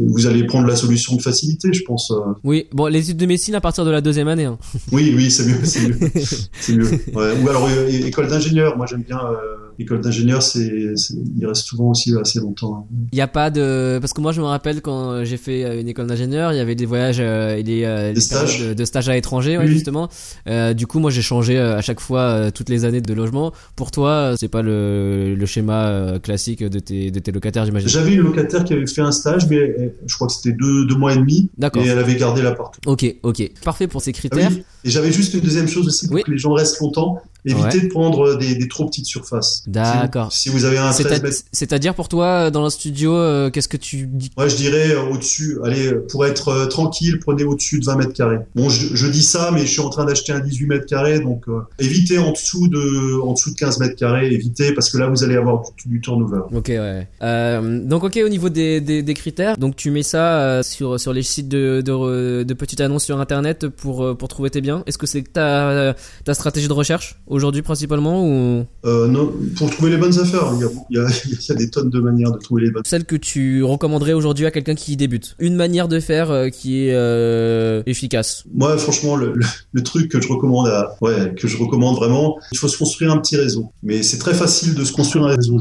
[0.09, 1.73] vous allez prendre la solution de facilité.
[1.73, 2.11] Je pense.
[2.11, 2.31] euh.
[2.45, 2.67] Oui.
[2.71, 4.45] Bon, les études de médecine à partir de la deuxième année.
[4.45, 4.57] Hein.
[4.93, 5.99] Oui, oui, c'est mieux, c'est mieux,
[6.61, 6.89] c'est mieux.
[7.13, 7.33] Ouais.
[7.43, 8.77] Ou alors école d'ingénieur.
[8.77, 9.35] Moi, j'aime bien euh,
[9.79, 10.41] école d'ingénieur.
[10.41, 10.93] C'est,
[11.37, 12.87] il reste souvent aussi assez longtemps.
[13.11, 15.79] Il n'y a pas de parce que moi je me rappelle quand j'ai fait euh,
[15.79, 18.59] une école d'ingénieur, il y avait des voyages euh, et des, euh, des stages.
[18.69, 20.09] de, de stages à l'étranger, ouais, justement.
[20.47, 23.51] Euh, du coup, moi j'ai changé à chaque fois toutes les années de logement.
[23.75, 27.89] Pour toi, c'est pas le, le schéma classique de tes de tes locataires, j'imagine?
[27.89, 30.95] J'avais une locataire qui avait fait un stage, mais je crois que c'était deux, deux
[30.95, 31.83] mois et demi, D'accord.
[31.83, 32.73] et elle avait gardé l'appart.
[32.85, 33.51] Ok, ok.
[33.63, 34.49] Parfait pour ces Ah critères.
[34.51, 34.63] oui.
[34.83, 36.23] Et j'avais juste une deuxième chose aussi pour Oui.
[36.23, 37.21] que les gens restent longtemps.
[37.51, 39.63] Évitez de prendre des, des trop petites surfaces.
[39.67, 40.31] D'accord.
[40.33, 42.69] Si, vous- si vous avez un 13 C'est-à- mètres, C'est-à-dire pour toi euh, dans un
[42.69, 44.31] studio, euh, qu'est-ce que tu dis?
[44.37, 45.57] Moi je dirais euh, au-dessus.
[45.63, 48.39] Allez, pour être euh, tranquille, prenez au-dessus de 20 mètres carrés.
[48.55, 51.19] Bon, je, je dis ça, mais je suis en train d'acheter un 18 mètres carrés,
[51.19, 54.27] donc euh, évitez en dessous de en dessous de 15 mètres carrés.
[54.31, 56.41] Évitez parce que là vous allez avoir du, du turnover.
[56.53, 57.07] Ok, ouais.
[57.21, 60.99] Euh, donc, ok, au niveau des, des, des critères, donc tu mets ça euh, sur,
[60.99, 64.83] sur les sites de, de, petites annonces sur internet pour, euh, pour trouver tes biens.
[64.87, 68.65] Est-ce que c'est ta, ta stratégie de recherche aujourd'hui principalement ou?
[68.85, 71.51] Euh, non, pour trouver les bonnes affaires, il y, a, il, y a, il y
[71.51, 72.83] a des tonnes de manières de trouver les bonnes.
[72.85, 76.85] celle que tu recommanderais aujourd'hui à quelqu'un qui débute Une manière de faire euh, qui
[76.85, 78.43] est euh, efficace.
[78.53, 82.37] Moi, franchement, le, le, le truc que je recommande à, ouais, que je recommande vraiment,
[82.51, 83.71] il faut se construire un petit réseau.
[83.83, 85.59] Mais c'est très facile de se construire un réseau.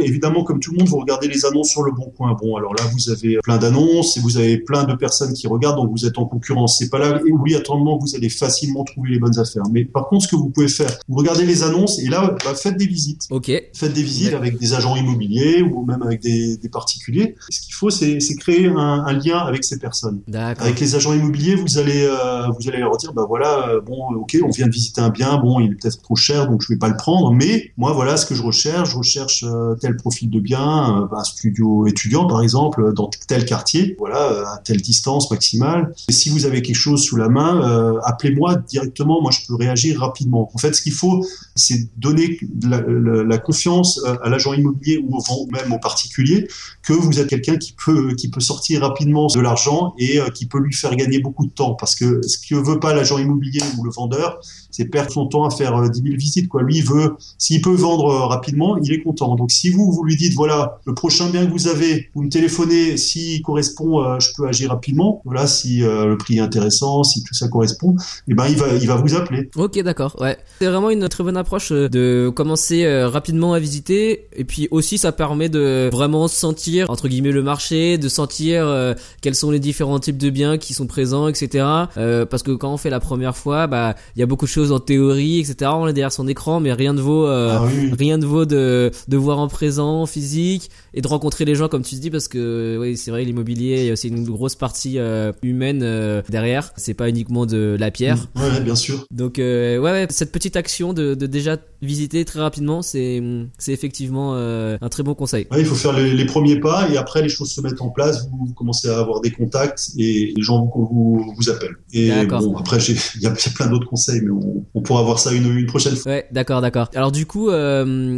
[0.00, 2.36] Évidemment, comme tout le monde, vous regardez les annonces sur le bon coin.
[2.40, 5.76] Bon, alors là, vous avez plein d'annonces et vous avez plein de personnes qui regardent,
[5.76, 6.78] donc vous êtes en concurrence.
[6.78, 9.62] C'est pas là, et obligatoirement, vous allez facilement trouver les bonnes affaires.
[9.72, 12.54] Mais par contre, ce que vous pouvez faire, vous regardez les annonces et là, bah,
[12.54, 13.26] faites des visites.
[13.30, 17.36] Ok, Faites des visites avec des agents immobiliers ou même avec des, des particuliers.
[17.50, 20.20] Ce qu'il faut, c'est créer un, un lien avec ces personnes.
[20.34, 24.12] Avec les agents immobiliers, vous allez euh, vous allez leur dire bah voilà euh, bon
[24.12, 26.62] euh, ok on vient de visiter un bien bon il est peut-être trop cher donc
[26.62, 28.90] je vais pas le prendre mais moi voilà ce que je recherche.
[28.90, 33.44] Je recherche euh, tel profil de bien euh, un studio étudiant par exemple dans tel
[33.44, 33.96] quartier.
[33.98, 35.92] Voilà à telle distance maximale.
[36.08, 39.20] Et si vous avez quelque chose sous la main euh, appelez-moi directement.
[39.20, 40.50] Moi je peux réagir rapidement.
[40.54, 42.80] En fait ce qu'il faut c'est donner la,
[43.24, 45.18] la- confiance euh, à l'agent immobilier ou
[45.52, 46.48] même au particulier
[46.82, 50.46] que vous êtes quelqu'un qui peut qui peut sortir rapidement de l'argent et euh, qui
[50.46, 51.74] peut lui faire gagner beaucoup de temps.
[51.74, 55.44] Parce que ce que veut pas l'agent immobilier ou le vendeur c'est perdre son temps
[55.44, 56.62] à faire euh, 10 000 visites quoi.
[56.62, 59.34] Lui veut s'il peut vendre euh, rapidement il est content.
[59.36, 62.28] Donc si vous vous lui dites voilà le prochain bien que vous avez vous me
[62.30, 67.04] téléphonez s'il correspond euh, je peux agir rapidement voilà si euh, le prix est intéressant
[67.04, 67.96] si tout ça correspond
[68.28, 69.50] et ben il va il va vous appeler.
[69.56, 70.16] Ok, d'accord.
[70.20, 74.44] Ouais, c'est vraiment une très bonne approche euh, de commencer euh, rapidement à visiter, et
[74.44, 79.34] puis aussi ça permet de vraiment sentir entre guillemets le marché, de sentir euh, quels
[79.34, 81.64] sont les différents types de biens qui sont présents, etc.
[81.96, 84.50] Euh, parce que quand on fait la première fois, bah il y a beaucoup de
[84.50, 85.70] choses en théorie, etc.
[85.74, 87.26] On est derrière son écran, mais rien ne vaut.
[87.26, 91.08] euh, ah oui Rien ne vaut de, de voir en présent, en physique, et de
[91.08, 93.92] rencontrer les gens comme tu dis, parce que oui, c'est vrai, l'immobilier, il y a
[93.92, 96.72] aussi une grosse partie euh, humaine euh, derrière.
[96.76, 98.28] C'est pas uniquement de la pierre.
[98.34, 102.40] ouais bien sûr Donc euh, ouais, ouais, cette petite action de, de déjà visiter très
[102.40, 103.22] rapidement, c'est
[103.58, 105.46] c'est effectivement euh, un très bon conseil.
[105.50, 107.90] Ouais, il faut faire les, les premiers pas et après les choses se mettent en
[107.90, 108.28] place.
[108.30, 111.76] Vous, vous commencez à avoir des contacts et les gens vous, vous, vous appellent.
[111.92, 112.40] Et D'accord.
[112.40, 115.54] bon, après il y a, plein d'autres conseils, mais on, on pourra voir ça une,
[115.58, 116.10] une prochaine fois.
[116.10, 116.88] Ouais, d'accord, d'accord.
[116.94, 117.50] Alors du coup,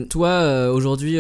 [0.09, 1.19] toi aujourd'hui,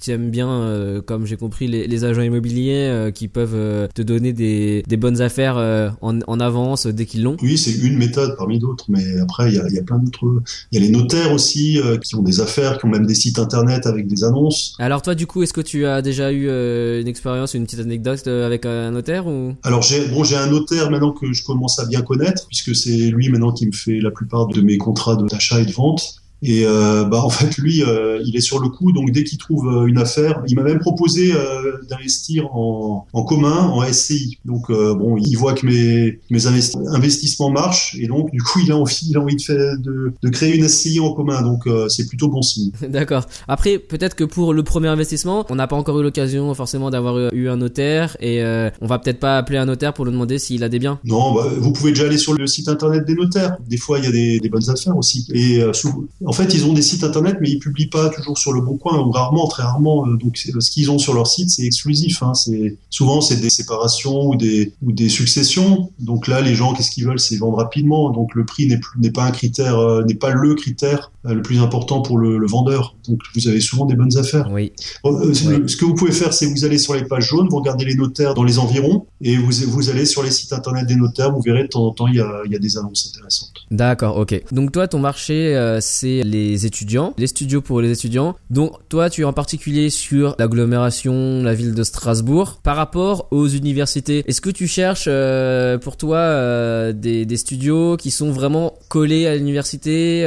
[0.00, 3.86] tu aimes bien, euh, comme j'ai compris, les, les agents immobiliers euh, qui peuvent euh,
[3.94, 5.56] te donner des, des bonnes affaires
[6.00, 7.36] en, en avance dès qu'ils l'ont.
[7.42, 9.98] Oui, c'est une méthode parmi d'autres, mais après il y a, il y a plein
[9.98, 10.42] d'autres.
[10.72, 13.38] Il y a les notaires aussi qui ont des affaires, qui ont même des sites
[13.38, 14.74] internet avec des annonces.
[14.78, 18.26] Alors toi, du coup, est-ce que tu as déjà eu une expérience, une petite anecdote
[18.26, 19.54] avec un notaire ou?
[19.64, 23.28] Alors j'ai bon un notaire maintenant que je commence à bien connaître puisque c'est lui
[23.28, 26.14] maintenant qui me fait la plupart de mes contrats d'achat et de vente.
[26.42, 28.92] Et euh, bah en fait lui euh, il est sur le coup.
[28.92, 33.22] Donc dès qu'il trouve euh, une affaire il m'a même proposé euh, d'investir en, en
[33.24, 37.96] commun en SCI donc euh, bon il voit que mes mes investi- investissements marchent.
[38.00, 40.56] Et donc du coup il a envie il a envie de faire de, de créer
[40.56, 41.42] une SCI en commun.
[41.42, 42.70] Donc euh, c'est plutôt bon signe.
[42.88, 43.26] D'accord.
[43.48, 47.18] Après, peut-être que pour le premier investissement, on n'a pas encore eu l'occasion forcément d'avoir
[47.34, 48.16] eu- un notaire.
[48.20, 50.78] Et euh, on va peut-être pas appeler un notaire pour lui demander s'il a des
[50.78, 50.98] biens.
[51.04, 53.56] non bah, vous pouvez déjà aller sur le site internet des notaires.
[53.68, 55.26] Des fois il y a des, des bonnes affaires aussi.
[55.34, 58.38] Et euh, sous- en fait, ils ont des sites internet, mais ils publient pas toujours
[58.38, 60.06] sur le bon coin ou rarement, très rarement.
[60.06, 62.22] Donc, ce qu'ils ont sur leur site, c'est exclusif.
[62.22, 62.34] Hein.
[62.34, 65.90] C'est souvent c'est des séparations ou des ou des successions.
[65.98, 68.10] Donc là, les gens, qu'est-ce qu'ils veulent, c'est vendre rapidement.
[68.10, 72.00] Donc le prix n'est n'est pas un critère, n'est pas le critère le plus important
[72.00, 72.94] pour le, le, vendeur.
[73.08, 74.48] Donc vous avez souvent des bonnes affaires.
[74.52, 74.72] Oui.
[75.04, 77.96] Ce que vous pouvez faire, c'est vous allez sur les pages jaunes, vous regardez les
[77.96, 81.42] notaires dans les environs et vous vous allez sur les sites internet des notaires, vous
[81.42, 83.52] verrez de temps en temps il y a, il y a des annonces intéressantes.
[83.70, 84.42] D'accord, ok.
[84.52, 85.80] Donc toi, ton marché, euh,
[86.22, 88.36] les étudiants, les studios pour les étudiants.
[88.50, 92.60] Donc toi, tu es en particulier sur l'agglomération, la ville de Strasbourg.
[92.62, 97.96] Par rapport aux universités, est-ce que tu cherches euh, pour toi euh, des, des, studios
[97.96, 100.24] qui sont vraiment collés à l'université,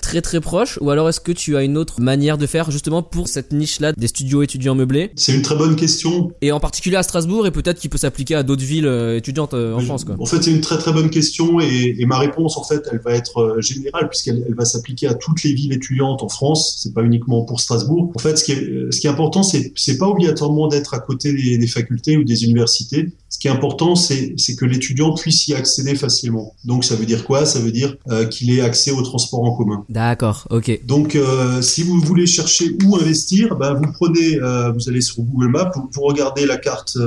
[0.00, 3.02] très très proches, ou alors est-ce que tu as une autre manière de faire justement
[3.02, 5.10] pour cette niche-là des studios étudiants meublés?
[5.16, 6.32] C'est une très bonne question.
[6.40, 9.80] Et en particulier à Strasbourg, et peut-être qu'il peut s'appliquer à d'autres villes étudiantes en
[9.80, 10.04] France.
[10.04, 10.16] Quoi.
[10.18, 13.00] En fait, c'est une très très bonne question, et, et ma réponse en fait, elle
[13.00, 16.78] va être euh, générale puisqu'elle elle va s'appliquer à toutes les villes étudiantes en France.
[16.82, 18.12] C'est pas uniquement pour Strasbourg.
[18.14, 21.66] En fait, ce qui est, euh, important, c'est c'est pas obligatoirement d'être à côté des,
[21.66, 23.08] facultés ou des universités.
[23.40, 26.54] Ce qui est important, c'est que l'étudiant puisse y accéder facilement.
[26.66, 27.46] Donc, ça veut dire quoi?
[27.46, 29.82] Ça veut dire euh, qu'il ait accès au transport en commun.
[29.88, 30.84] D'accord, ok.
[30.84, 34.36] Donc, euh, si vous voulez chercher où investir, ben, vous prenez,
[34.74, 36.98] vous allez sur Google Maps, vous, vous regardez la carte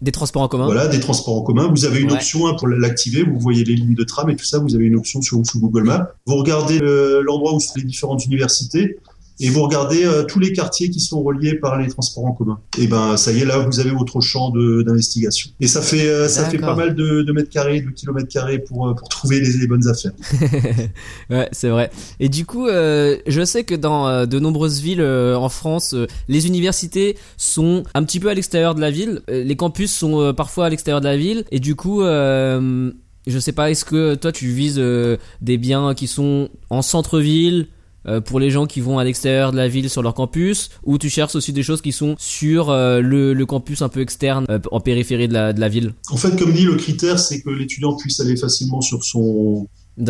[0.00, 0.66] des transports en commun.
[0.66, 1.66] Voilà, des transports en commun.
[1.68, 3.24] Vous avez une option hein, pour l'activer.
[3.24, 4.60] Vous voyez les lignes de tram et tout ça.
[4.60, 6.06] Vous avez une option sur, Google Maps.
[6.24, 8.96] Vous regardez l'endroit où sont les différentes universités
[9.40, 12.60] et vous regardez euh, tous les quartiers qui sont reliés par les transports en commun.
[12.78, 15.50] Et ben ça y est, là vous avez votre champ d'investigation.
[15.60, 18.58] Et ça fait euh, ça fait pas mal de, de, mètres carrés, de kilomètres carrés
[18.58, 20.12] pour euh, pour trouver les, les bonnes affaires.
[21.30, 21.90] ouais, c'est vrai.
[22.20, 25.94] Et du coup, je sais que dans de nombreuses villes en France,
[26.28, 29.22] les universités sont un petit peu à l'extérieur de la ville.
[29.28, 32.02] Les campus sont parfois à l'extérieur de la ville, et du coup
[33.26, 37.68] je sais pas, est-ce que toi tu vises euh, des biens qui sont en centre-ville
[38.06, 40.98] euh, pour les gens qui vont à l'extérieur de la ville sur leur campus ou
[40.98, 44.80] tu cherches aussi des choses qui sont sur euh, le, campus un peu externe en
[44.80, 45.94] périphérie de la ville.
[46.10, 49.68] En fait, comme dit, le critère c'est que l'étudiant puisse aller facilement sur son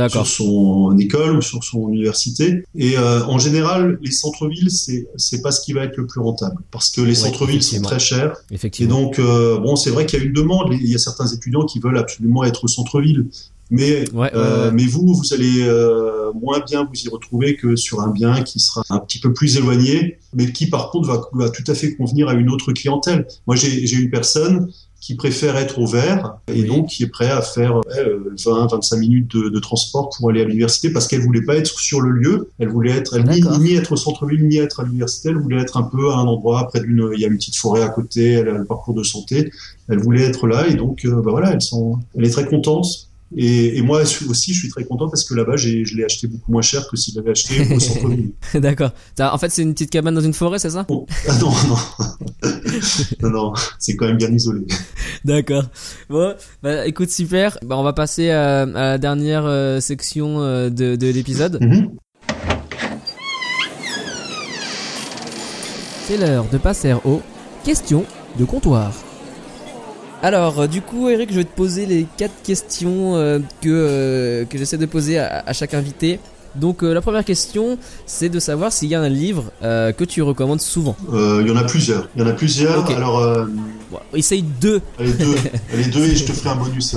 [0.09, 2.65] sur son école ou sur son université.
[2.75, 6.21] Et euh, en général, les centres-villes, c'est c'est pas ce qui va être le plus
[6.21, 8.37] rentable parce que les centres-villes sont très chers.
[8.51, 8.99] Effectivement.
[8.99, 10.73] Et donc euh, bon, c'est vrai qu'il y a une demande.
[10.73, 13.27] Il y a certains étudiants qui veulent absolument être au centre-ville.
[13.71, 18.09] Mais euh, mais vous, vous allez euh, moins bien vous y retrouver que sur un
[18.09, 21.63] bien qui sera un petit peu plus éloigné, mais qui par contre va, va tout
[21.69, 23.29] à fait convenir à une autre clientèle.
[23.47, 24.69] Moi, j'ai une personne
[25.01, 27.81] qui préfère être au vert et donc qui est prêt à faire
[28.37, 32.03] 20-25 minutes de, de, transport pour aller à l'université parce qu'elle voulait pas être sur
[32.03, 35.31] le lieu, elle voulait être elle, ni, ni, être au centre-ville ni être à l'université,
[35.31, 37.57] elle voulait être un peu à un endroit près d'une, il y a une petite
[37.57, 39.51] forêt à côté, elle a le parcours de santé,
[39.89, 43.10] elle voulait être là et donc euh, bah voilà, elle, sont, elle est très contente
[43.37, 46.51] et, et, moi aussi, je suis très content parce que là-bas, je l'ai acheté beaucoup
[46.51, 48.33] moins cher que si j'avais acheté au centre-ville.
[48.55, 48.91] D'accord.
[49.21, 50.85] En fait, c'est une petite cabane dans une forêt, c'est ça?
[50.89, 51.07] Oh.
[51.29, 52.51] Ah non, non.
[53.23, 54.63] non, non, c'est quand même bien isolé.
[55.25, 55.65] D'accord.
[56.09, 57.57] Bon, bah, écoute, super.
[57.63, 61.61] Bah, on va passer à, à la dernière euh, section euh, de, de l'épisode.
[61.61, 61.91] Mm-hmm.
[66.07, 67.23] C'est l'heure de passer aux
[67.65, 68.05] questions
[68.39, 68.93] de comptoir.
[70.23, 74.45] Alors, euh, du coup, Eric, je vais te poser les quatre questions euh, que, euh,
[74.45, 76.21] que j'essaie de poser à, chaque invité.
[76.57, 80.61] Donc, la première question, c'est de savoir s'il y a un livre que tu recommandes
[80.61, 80.97] souvent.
[81.13, 82.09] Il y en a plusieurs.
[82.17, 82.91] Il y en a plusieurs.
[82.91, 83.47] Alors,
[84.13, 84.83] essaye deux.
[84.99, 85.37] Allez deux.
[85.73, 86.97] Allez deux et je te ferai un bonus.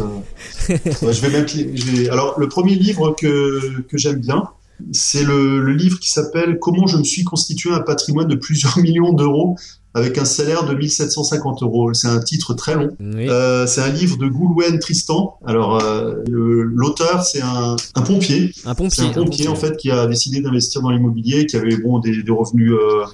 [0.67, 1.53] je vais mettre.
[1.55, 2.09] Les...
[2.09, 4.49] Alors, le premier livre que que j'aime bien,
[4.91, 8.77] c'est le, le, livre qui s'appelle Comment je me suis constitué un patrimoine de plusieurs
[8.79, 9.55] millions d'euros
[9.95, 11.93] avec un salaire de 1750 euros.
[11.93, 12.89] C'est un titre très long.
[13.01, 15.37] Euh, c'est un livre de Goulwen Tristan.
[15.45, 18.51] Alors euh, l'auteur, c'est un, un, pompier.
[18.65, 19.03] Un pompier.
[19.05, 22.31] un pompier, en fait qui a décidé d'investir dans l'immobilier, qui avait bon des, des
[22.31, 22.73] revenus.
[22.73, 23.05] Euh,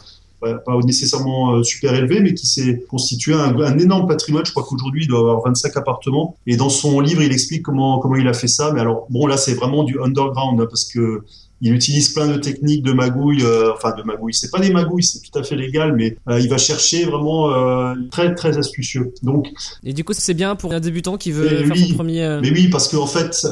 [0.42, 4.46] pas nécessairement super élevés, mais qui s'est constitué un, un, énorme patrimoine.
[4.46, 6.38] Je crois qu'aujourd'hui, il doit avoir 25 appartements.
[6.48, 8.72] Et dans son livre, il explique comment comment il a fait ça.
[8.72, 11.26] Mais alors, bon, là, c'est vraiment du underground, hein, parce que
[11.62, 14.34] il utilise plein de techniques de magouille, euh, enfin de magouille.
[14.34, 17.52] C'est pas des magouilles, c'est tout à fait légal, mais euh, il va chercher vraiment
[17.52, 19.14] euh, très très astucieux.
[19.24, 19.48] Donc.
[19.84, 22.40] Et du coup, c'est bien pour un débutant qui veut faire son premier.
[22.42, 23.46] Mais oui, parce qu'en fait,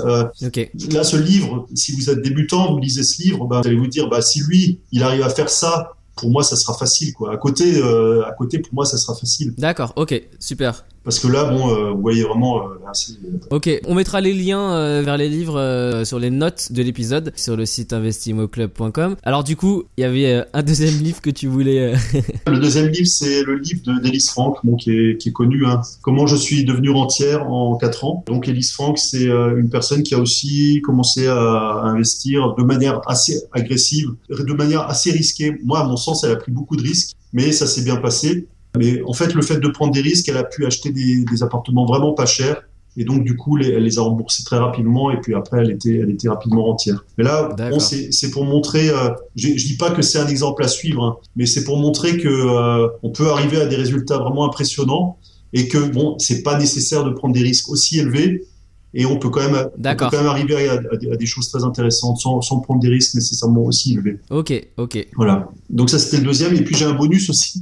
[0.45, 0.71] okay.
[0.91, 3.87] là, ce livre, si vous êtes débutant, vous lisez ce livre, bah, vous allez vous
[3.87, 7.33] dire, bah si lui, il arrive à faire ça, pour moi, ça sera facile, quoi.
[7.33, 9.53] À côté, à côté, pour moi, ça sera facile.
[9.57, 10.85] D'accord, ok, super.
[11.07, 12.63] Parce que là, bon, euh, vous voyez vraiment.
[12.63, 17.31] Euh, ok, on mettra les liens euh, vers les livres sur les notes de l'épisode
[17.37, 19.15] sur le site investimoclub.com.
[19.23, 21.93] Alors du coup, il y avait un deuxième livre que tu voulais.
[22.47, 25.65] le deuxième livre, c'est le livre d'Elise Frank, bon, qui, est, qui est connu.
[25.65, 25.79] Hein.
[26.01, 28.25] Comment je suis devenu rentière en 4 ans.
[28.27, 33.43] Donc Elise Frank, c'est une personne qui a aussi commencé à investir de manière assez
[33.53, 35.55] agressive, de manière assez risquée.
[35.63, 38.45] Moi, à mon sens, elle a pris beaucoup de risques, mais ça s'est bien passé.
[38.77, 41.43] Mais en fait, le fait de prendre des risques, elle a pu acheter des, des
[41.43, 42.61] appartements vraiment pas chers.
[42.99, 45.11] Et donc, du coup, elle les a remboursés très rapidement.
[45.11, 47.05] Et puis après, elle était, elle était rapidement rentière.
[47.17, 48.89] Mais là, bon, c'est pour montrer.
[48.89, 51.77] Euh, je, je dis pas que c'est un exemple à suivre, hein, mais c'est pour
[51.77, 55.17] montrer que euh, on peut arriver à des résultats vraiment impressionnants
[55.53, 58.45] et que bon, c'est pas nécessaire de prendre des risques aussi élevés
[58.93, 62.41] et on peut quand même, on quand même arriver à, des choses très intéressantes sans,
[62.41, 64.19] sans, prendre des risques nécessairement aussi élevés.
[64.29, 65.07] Ok, ok.
[65.15, 65.49] Voilà.
[65.69, 67.61] Donc ça c'était le deuxième et puis j'ai un bonus aussi.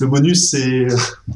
[0.00, 0.86] Le bonus c'est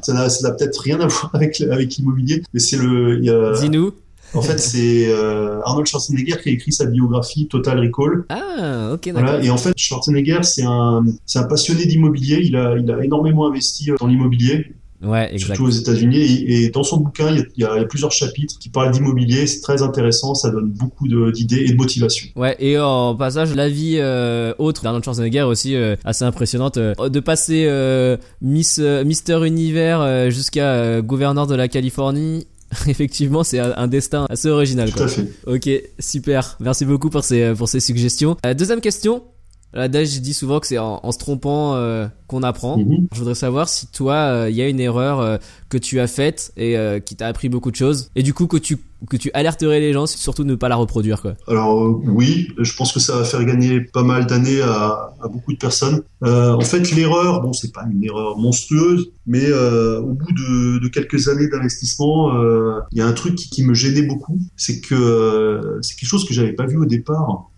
[0.03, 3.21] ça n'a peut-être rien à voir avec avec l'immobilier, mais c'est le.
[3.61, 3.93] Dis-nous.
[4.35, 8.25] En fait, c'est euh, Arnold Schwarzenegger qui a écrit sa biographie Total Recall.
[8.31, 9.23] Ah, ok, d'accord.
[9.23, 9.45] Voilà.
[9.45, 11.05] Et en fait, Schwarzenegger, c'est un,
[11.35, 12.41] un passionné d'immobilier.
[12.43, 14.73] Il a, il a énormément investi dans l'immobilier.
[15.03, 16.45] Ouais, Surtout aux États-Unis.
[16.47, 19.47] Et, dans son bouquin, il y, a, plusieurs chapitres qui parlent d'immobilier.
[19.47, 20.35] C'est très intéressant.
[20.35, 22.29] Ça donne beaucoup d'idées et de motivation.
[22.37, 22.57] Ouais.
[22.61, 26.77] Et en passage, la vie euh, autre d'Arnold Schwarzenegger aussi euh, assez impressionnante.
[26.77, 27.69] Euh, de passer
[28.41, 32.47] Miss Mister Univers jusqu'à gouverneur de la Californie.
[32.87, 34.91] Effectivement, c'est un destin assez original.
[34.91, 35.29] Tout à fait.
[35.47, 36.57] Ok, super.
[36.61, 38.37] Merci beaucoup pour ces pour ces suggestions.
[38.57, 39.23] deuxième question.
[39.75, 42.77] L'adage dit souvent que c'est en, se trompant euh, qu'on apprend.
[42.77, 43.09] Mhm.
[43.13, 45.39] Je voudrais savoir si toi, il euh, y a une erreur euh,
[45.71, 48.59] que tu as faite et qui t'a appris beaucoup de choses, et du coup que
[48.59, 51.35] tu que tu alerterais les gens, surtout ne pas la reproduire quoi.
[51.49, 55.53] Alors oui, je pense que ça va faire gagner pas mal d'années à, à, beaucoup
[55.53, 56.03] de personnes.
[56.21, 61.29] en fait, l'erreur, bon, c'est pas une erreur monstrueuse, mais au bout de, de quelques
[61.29, 62.31] années d'investissement,
[62.93, 66.25] il y a un truc qui, qui me gênait beaucoup, c'est que c'est quelque chose
[66.25, 67.51] que j'avais pas vu au départ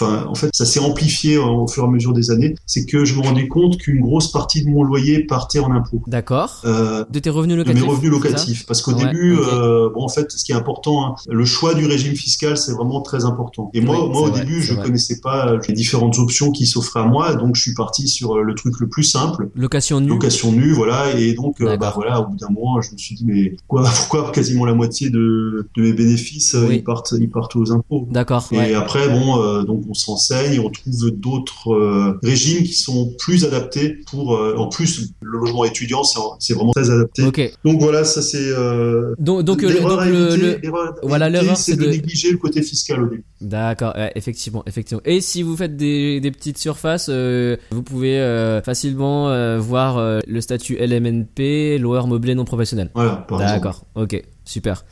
[0.00, 2.54] enfin, en fait, ça s'est amplifié au fur et à mesure des années.
[2.66, 6.02] C'est que je me rendais compte qu'une grosse partie de mon loyer partait en impôts.
[6.06, 6.62] D'accord.
[6.64, 7.80] Euh, de tes revenus locatifs.
[7.80, 11.06] De mes revenus locatifs, parce qu'au début, euh, bon, en fait, ce qui est important,
[11.06, 13.70] hein, le choix du régime fiscal, c'est vraiment très important.
[13.74, 17.06] Et moi, moi, au début, je connaissais pas euh, les différentes options qui s'offraient à
[17.06, 19.50] moi, donc je suis parti sur le truc le plus simple.
[19.54, 20.08] Location nue.
[20.08, 21.14] Location nue, voilà.
[21.18, 23.90] Et donc, euh, bah voilà, au bout d'un moment, je me suis dit, mais pourquoi,
[23.96, 28.06] pourquoi quasiment la moitié de, de mes bénéfices ils partent, ils partent aux impôts?
[28.10, 28.46] D'accord.
[28.52, 33.98] Et après, bon, donc on s'enseigne, on trouve d'autres euh, régimes qui sont plus adaptés
[34.10, 34.36] pour.
[34.36, 36.02] Euh, en plus, le logement étudiant,
[36.38, 37.52] c'est vraiment très adapté.
[37.64, 38.38] Donc voilà, ça c'est.
[38.38, 40.60] Euh, donc, donc l'erreur le,
[41.02, 41.86] voilà l'erreur c'est de...
[41.86, 43.24] négliger le côté fiscal au début.
[43.40, 45.02] D'accord, effectivement, effectivement.
[45.04, 51.78] Et si vous faites des, des petites surfaces, vous pouvez facilement voir le statut LMNP,
[51.78, 52.90] loueur meublé non professionnel.
[52.94, 53.26] Voilà.
[53.30, 53.84] D'accord.
[53.94, 54.84] Ok, super.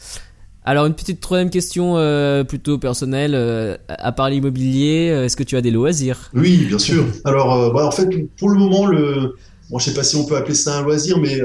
[0.68, 3.32] Alors une petite troisième question euh, plutôt personnelle.
[3.34, 6.30] Euh, à part l'immobilier, euh, est-ce que tu as des loisirs?
[6.34, 7.06] Oui, bien sûr.
[7.24, 9.34] Alors bah, en fait, pour le moment, le
[9.74, 11.40] je sais pas si on peut appeler ça un loisir, mais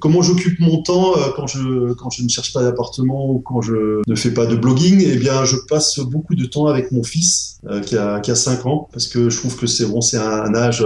[0.00, 4.02] comment j'occupe mon temps quand je quand je ne cherche pas d'appartement ou quand je
[4.06, 7.60] ne fais pas de blogging Eh bien, je passe beaucoup de temps avec mon fils
[7.86, 10.54] qui a qui a 5 ans parce que je trouve que c'est bon, c'est un,
[10.54, 10.84] âge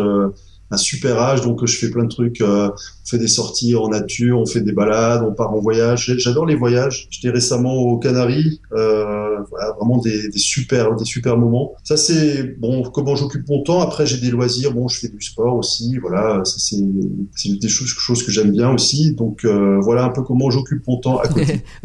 [0.72, 2.40] un super âge, donc je fais plein de trucs.
[2.40, 6.14] Euh, on fait des sorties en nature, on fait des balades, on part en voyage.
[6.16, 7.08] J'adore les voyages.
[7.10, 11.74] J'étais récemment aux Canaries, euh, voilà, vraiment des, super, des super moments.
[11.84, 12.82] Ça c'est bon.
[12.82, 13.82] Comment j'occupe mon temps.
[13.82, 14.72] Après j'ai des loisirs.
[14.72, 15.98] Bon, je fais du sport aussi.
[15.98, 19.12] Voilà, c'est des choses, que j'aime bien aussi.
[19.14, 21.24] Donc euh, voilà un peu comment j'occupe mon temps à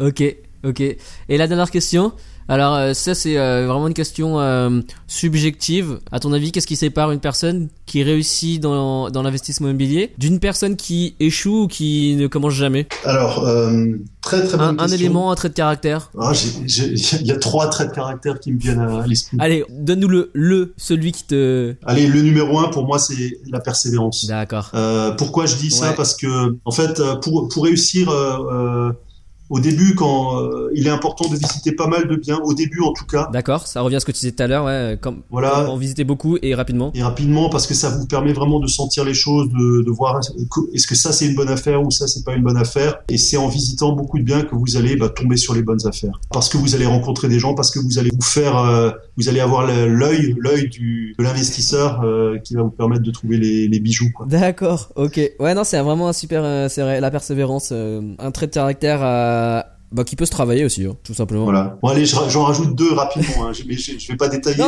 [0.00, 0.80] ok, ok.
[0.80, 2.12] Et la dernière question.
[2.50, 6.00] Alors euh, ça c'est euh, vraiment une question euh, subjective.
[6.10, 10.40] À ton avis, qu'est-ce qui sépare une personne qui réussit dans, dans l'investissement immobilier d'une
[10.40, 12.88] personne qui échoue ou qui ne commence jamais?
[13.04, 13.46] Alors
[14.22, 16.10] très très bonne un, un élément, un trait de caractère.
[16.18, 16.32] Ah,
[16.66, 19.36] il y a trois traits de caractère qui me viennent à l'esprit.
[19.40, 21.74] Allez, donne-nous le le celui qui te.
[21.84, 24.24] Allez, le numéro un pour moi c'est la persévérance.
[24.24, 24.72] D'accord.
[25.18, 25.92] pourquoi je dis ça?
[25.92, 28.10] Parce que en fait pour pour réussir
[29.50, 32.80] au début, quand euh, il est important de visiter pas mal de biens, au début
[32.80, 33.28] en tout cas.
[33.32, 35.76] D'accord, ça revient à ce que tu disais tout à l'heure, ouais, comme voilà, en
[35.76, 36.90] visiter beaucoup et rapidement.
[36.94, 40.20] Et rapidement, parce que ça vous permet vraiment de sentir les choses, de, de voir
[40.74, 43.00] est-ce que ça c'est une bonne affaire ou ça c'est pas une bonne affaire.
[43.08, 45.86] Et c'est en visitant beaucoup de biens que vous allez bah, tomber sur les bonnes
[45.86, 48.90] affaires, parce que vous allez rencontrer des gens, parce que vous allez vous faire, euh,
[49.16, 53.38] vous allez avoir l'œil, l'œil du de l'investisseur euh, qui va vous permettre de trouver
[53.38, 54.10] les, les bijoux.
[54.26, 59.02] D'accord, ok, ouais non c'est vraiment un super, c'est la persévérance, un trait de caractère.
[59.02, 59.37] à
[59.90, 61.44] bah, qui peut se travailler aussi, hein, tout simplement.
[61.44, 61.78] Voilà.
[61.80, 63.52] Bon allez, j'en rajoute deux rapidement, hein.
[63.66, 64.62] mais je, je vais pas détailler.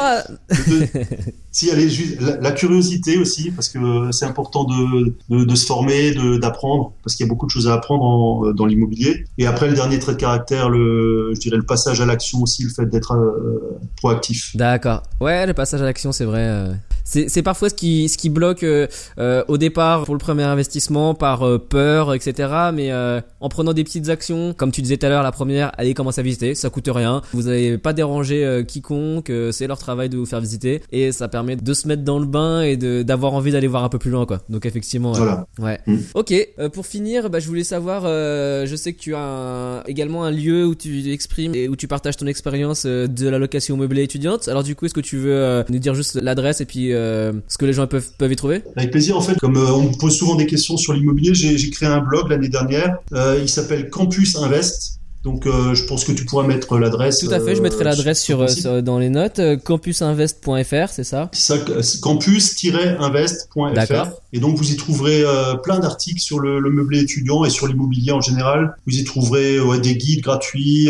[1.50, 6.14] si allez, juste, la, curiosité aussi, parce que c'est important de, de, de, se former,
[6.38, 9.26] d'apprendre, parce qu'il y a beaucoup de choses à apprendre dans l'immobilier.
[9.36, 12.64] Et après le dernier trait de caractère, le, je dirais le passage à l'action aussi,
[12.64, 14.56] le fait d'être euh, proactif.
[14.56, 15.02] D'accord.
[15.20, 16.44] Ouais, le passage à l'action, c'est vrai.
[16.44, 16.72] Euh.
[17.10, 18.86] C'est parfois ce qui, ce qui bloque euh,
[19.18, 22.70] euh, au départ pour le premier investissement par euh, peur, etc.
[22.72, 25.94] Mais en prenant des petites actions, comme tu disais tout à l'heure, la première, allez
[25.94, 27.22] commencer à visiter, ça coûte rien.
[27.32, 31.56] Vous n'allez pas déranger quiconque, c'est leur travail de vous faire visiter et ça permet
[31.56, 34.26] de se mettre dans le bain et d'avoir envie d'aller voir un peu plus loin,
[34.26, 34.40] quoi.
[34.48, 35.46] Donc effectivement, voilà.
[35.58, 35.80] ouais.
[35.86, 35.96] Mm.
[36.14, 36.34] Ok.
[36.72, 40.74] pour finir, bah, je voulais savoir, je sais que tu as également un lieu où
[40.74, 44.48] tu exprimes et où tu partages ton expérience de la location meublée étudiante.
[44.48, 47.58] Alors du coup, est-ce que tu veux nous dire juste l'adresse et puis euh, ce
[47.58, 50.16] que les gens peuvent, y trouver Avec plaisir, en fait, comme euh, on me pose
[50.16, 52.98] souvent des questions sur l'immobilier, j'ai créé un blog l'année dernière.
[53.12, 54.99] Euh, il s'appelle Campus Invest.
[55.22, 57.18] Donc euh, je pense que tu pourras mettre l'adresse.
[57.18, 58.46] Tout à fait, je mettrai l'adresse sur,
[58.82, 59.38] dans les notes.
[59.64, 61.56] campusinvest.fr, c'est ça, ça
[62.00, 64.08] Campus-invest.fr.
[64.32, 65.22] Et donc vous y trouverez
[65.62, 68.74] plein d'articles sur le, le, meublé étudiant et sur l'immobilier en général.
[68.86, 70.88] Vous y trouverez des guides gratuits,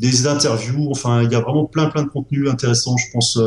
[0.00, 0.88] des interviews.
[0.90, 3.38] Enfin, il y a vraiment plein plein de contenus intéressants, je pense,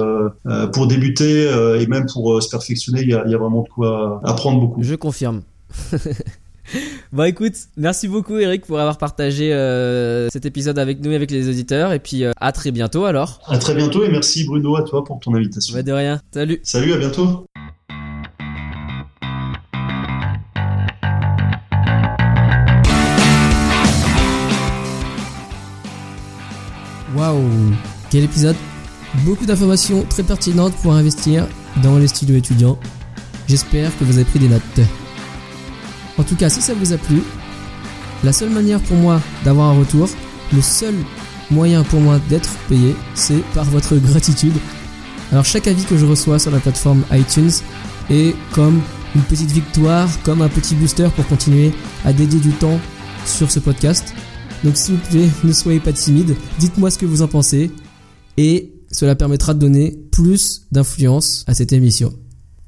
[0.74, 3.02] pour débuter et même pour se perfectionner.
[3.02, 4.84] Il y, a, il y a vraiment de quoi apprendre beaucoup.
[4.84, 5.42] Je confirme.
[7.12, 11.32] bon écoute, merci beaucoup Eric pour avoir partagé euh, cet épisode avec nous et avec
[11.32, 13.40] les auditeurs et puis euh, à très bientôt alors.
[13.48, 15.76] À très bientôt et merci Bruno à toi pour ton invitation.
[15.76, 16.22] Bah de rien.
[16.34, 16.60] Salut.
[16.64, 17.46] Salut, à bientôt.
[27.16, 27.42] Waouh,
[28.12, 28.56] quel épisode
[29.26, 31.48] Beaucoup d'informations très pertinentes pour investir
[31.82, 32.78] dans les studios étudiants.
[33.48, 35.07] J'espère que vous avez pris des notes.
[36.18, 37.22] En tout cas, si ça vous a plu,
[38.24, 40.10] la seule manière pour moi d'avoir un retour,
[40.54, 40.96] le seul
[41.52, 44.54] moyen pour moi d'être payé, c'est par votre gratitude.
[45.32, 47.52] Alors chaque avis que je reçois sur la plateforme iTunes
[48.10, 48.82] est comme
[49.16, 51.72] une petite victoire, comme un petit booster pour continuer
[52.06, 52.80] à dédier du temps
[53.26, 54.14] sur ce podcast.
[54.64, 57.72] Donc s'il vous plaît, ne soyez pas timide, dites-moi ce que vous en pensez
[58.38, 62.14] et cela permettra de donner plus d'influence à cette émission.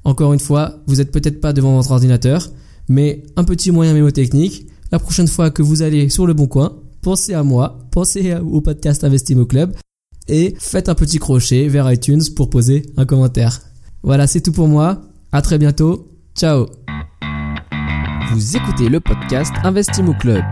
[0.04, 2.48] Encore une fois, vous n'êtes peut-être pas devant votre ordinateur,
[2.90, 4.66] mais un petit moyen mémotechnique.
[4.90, 8.60] La prochaine fois que vous allez sur le bon coin, pensez à moi, pensez au
[8.60, 9.72] podcast Investimo Club
[10.28, 13.60] et faites un petit crochet vers iTunes pour poser un commentaire.
[14.02, 15.02] Voilà, c'est tout pour moi.
[15.30, 16.10] À très bientôt.
[16.34, 16.66] Ciao.
[18.32, 20.42] Vous écoutez le podcast Investimo Club,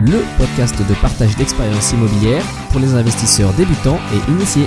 [0.00, 4.66] le podcast de partage d'expériences immobilières pour les investisseurs débutants et initiés.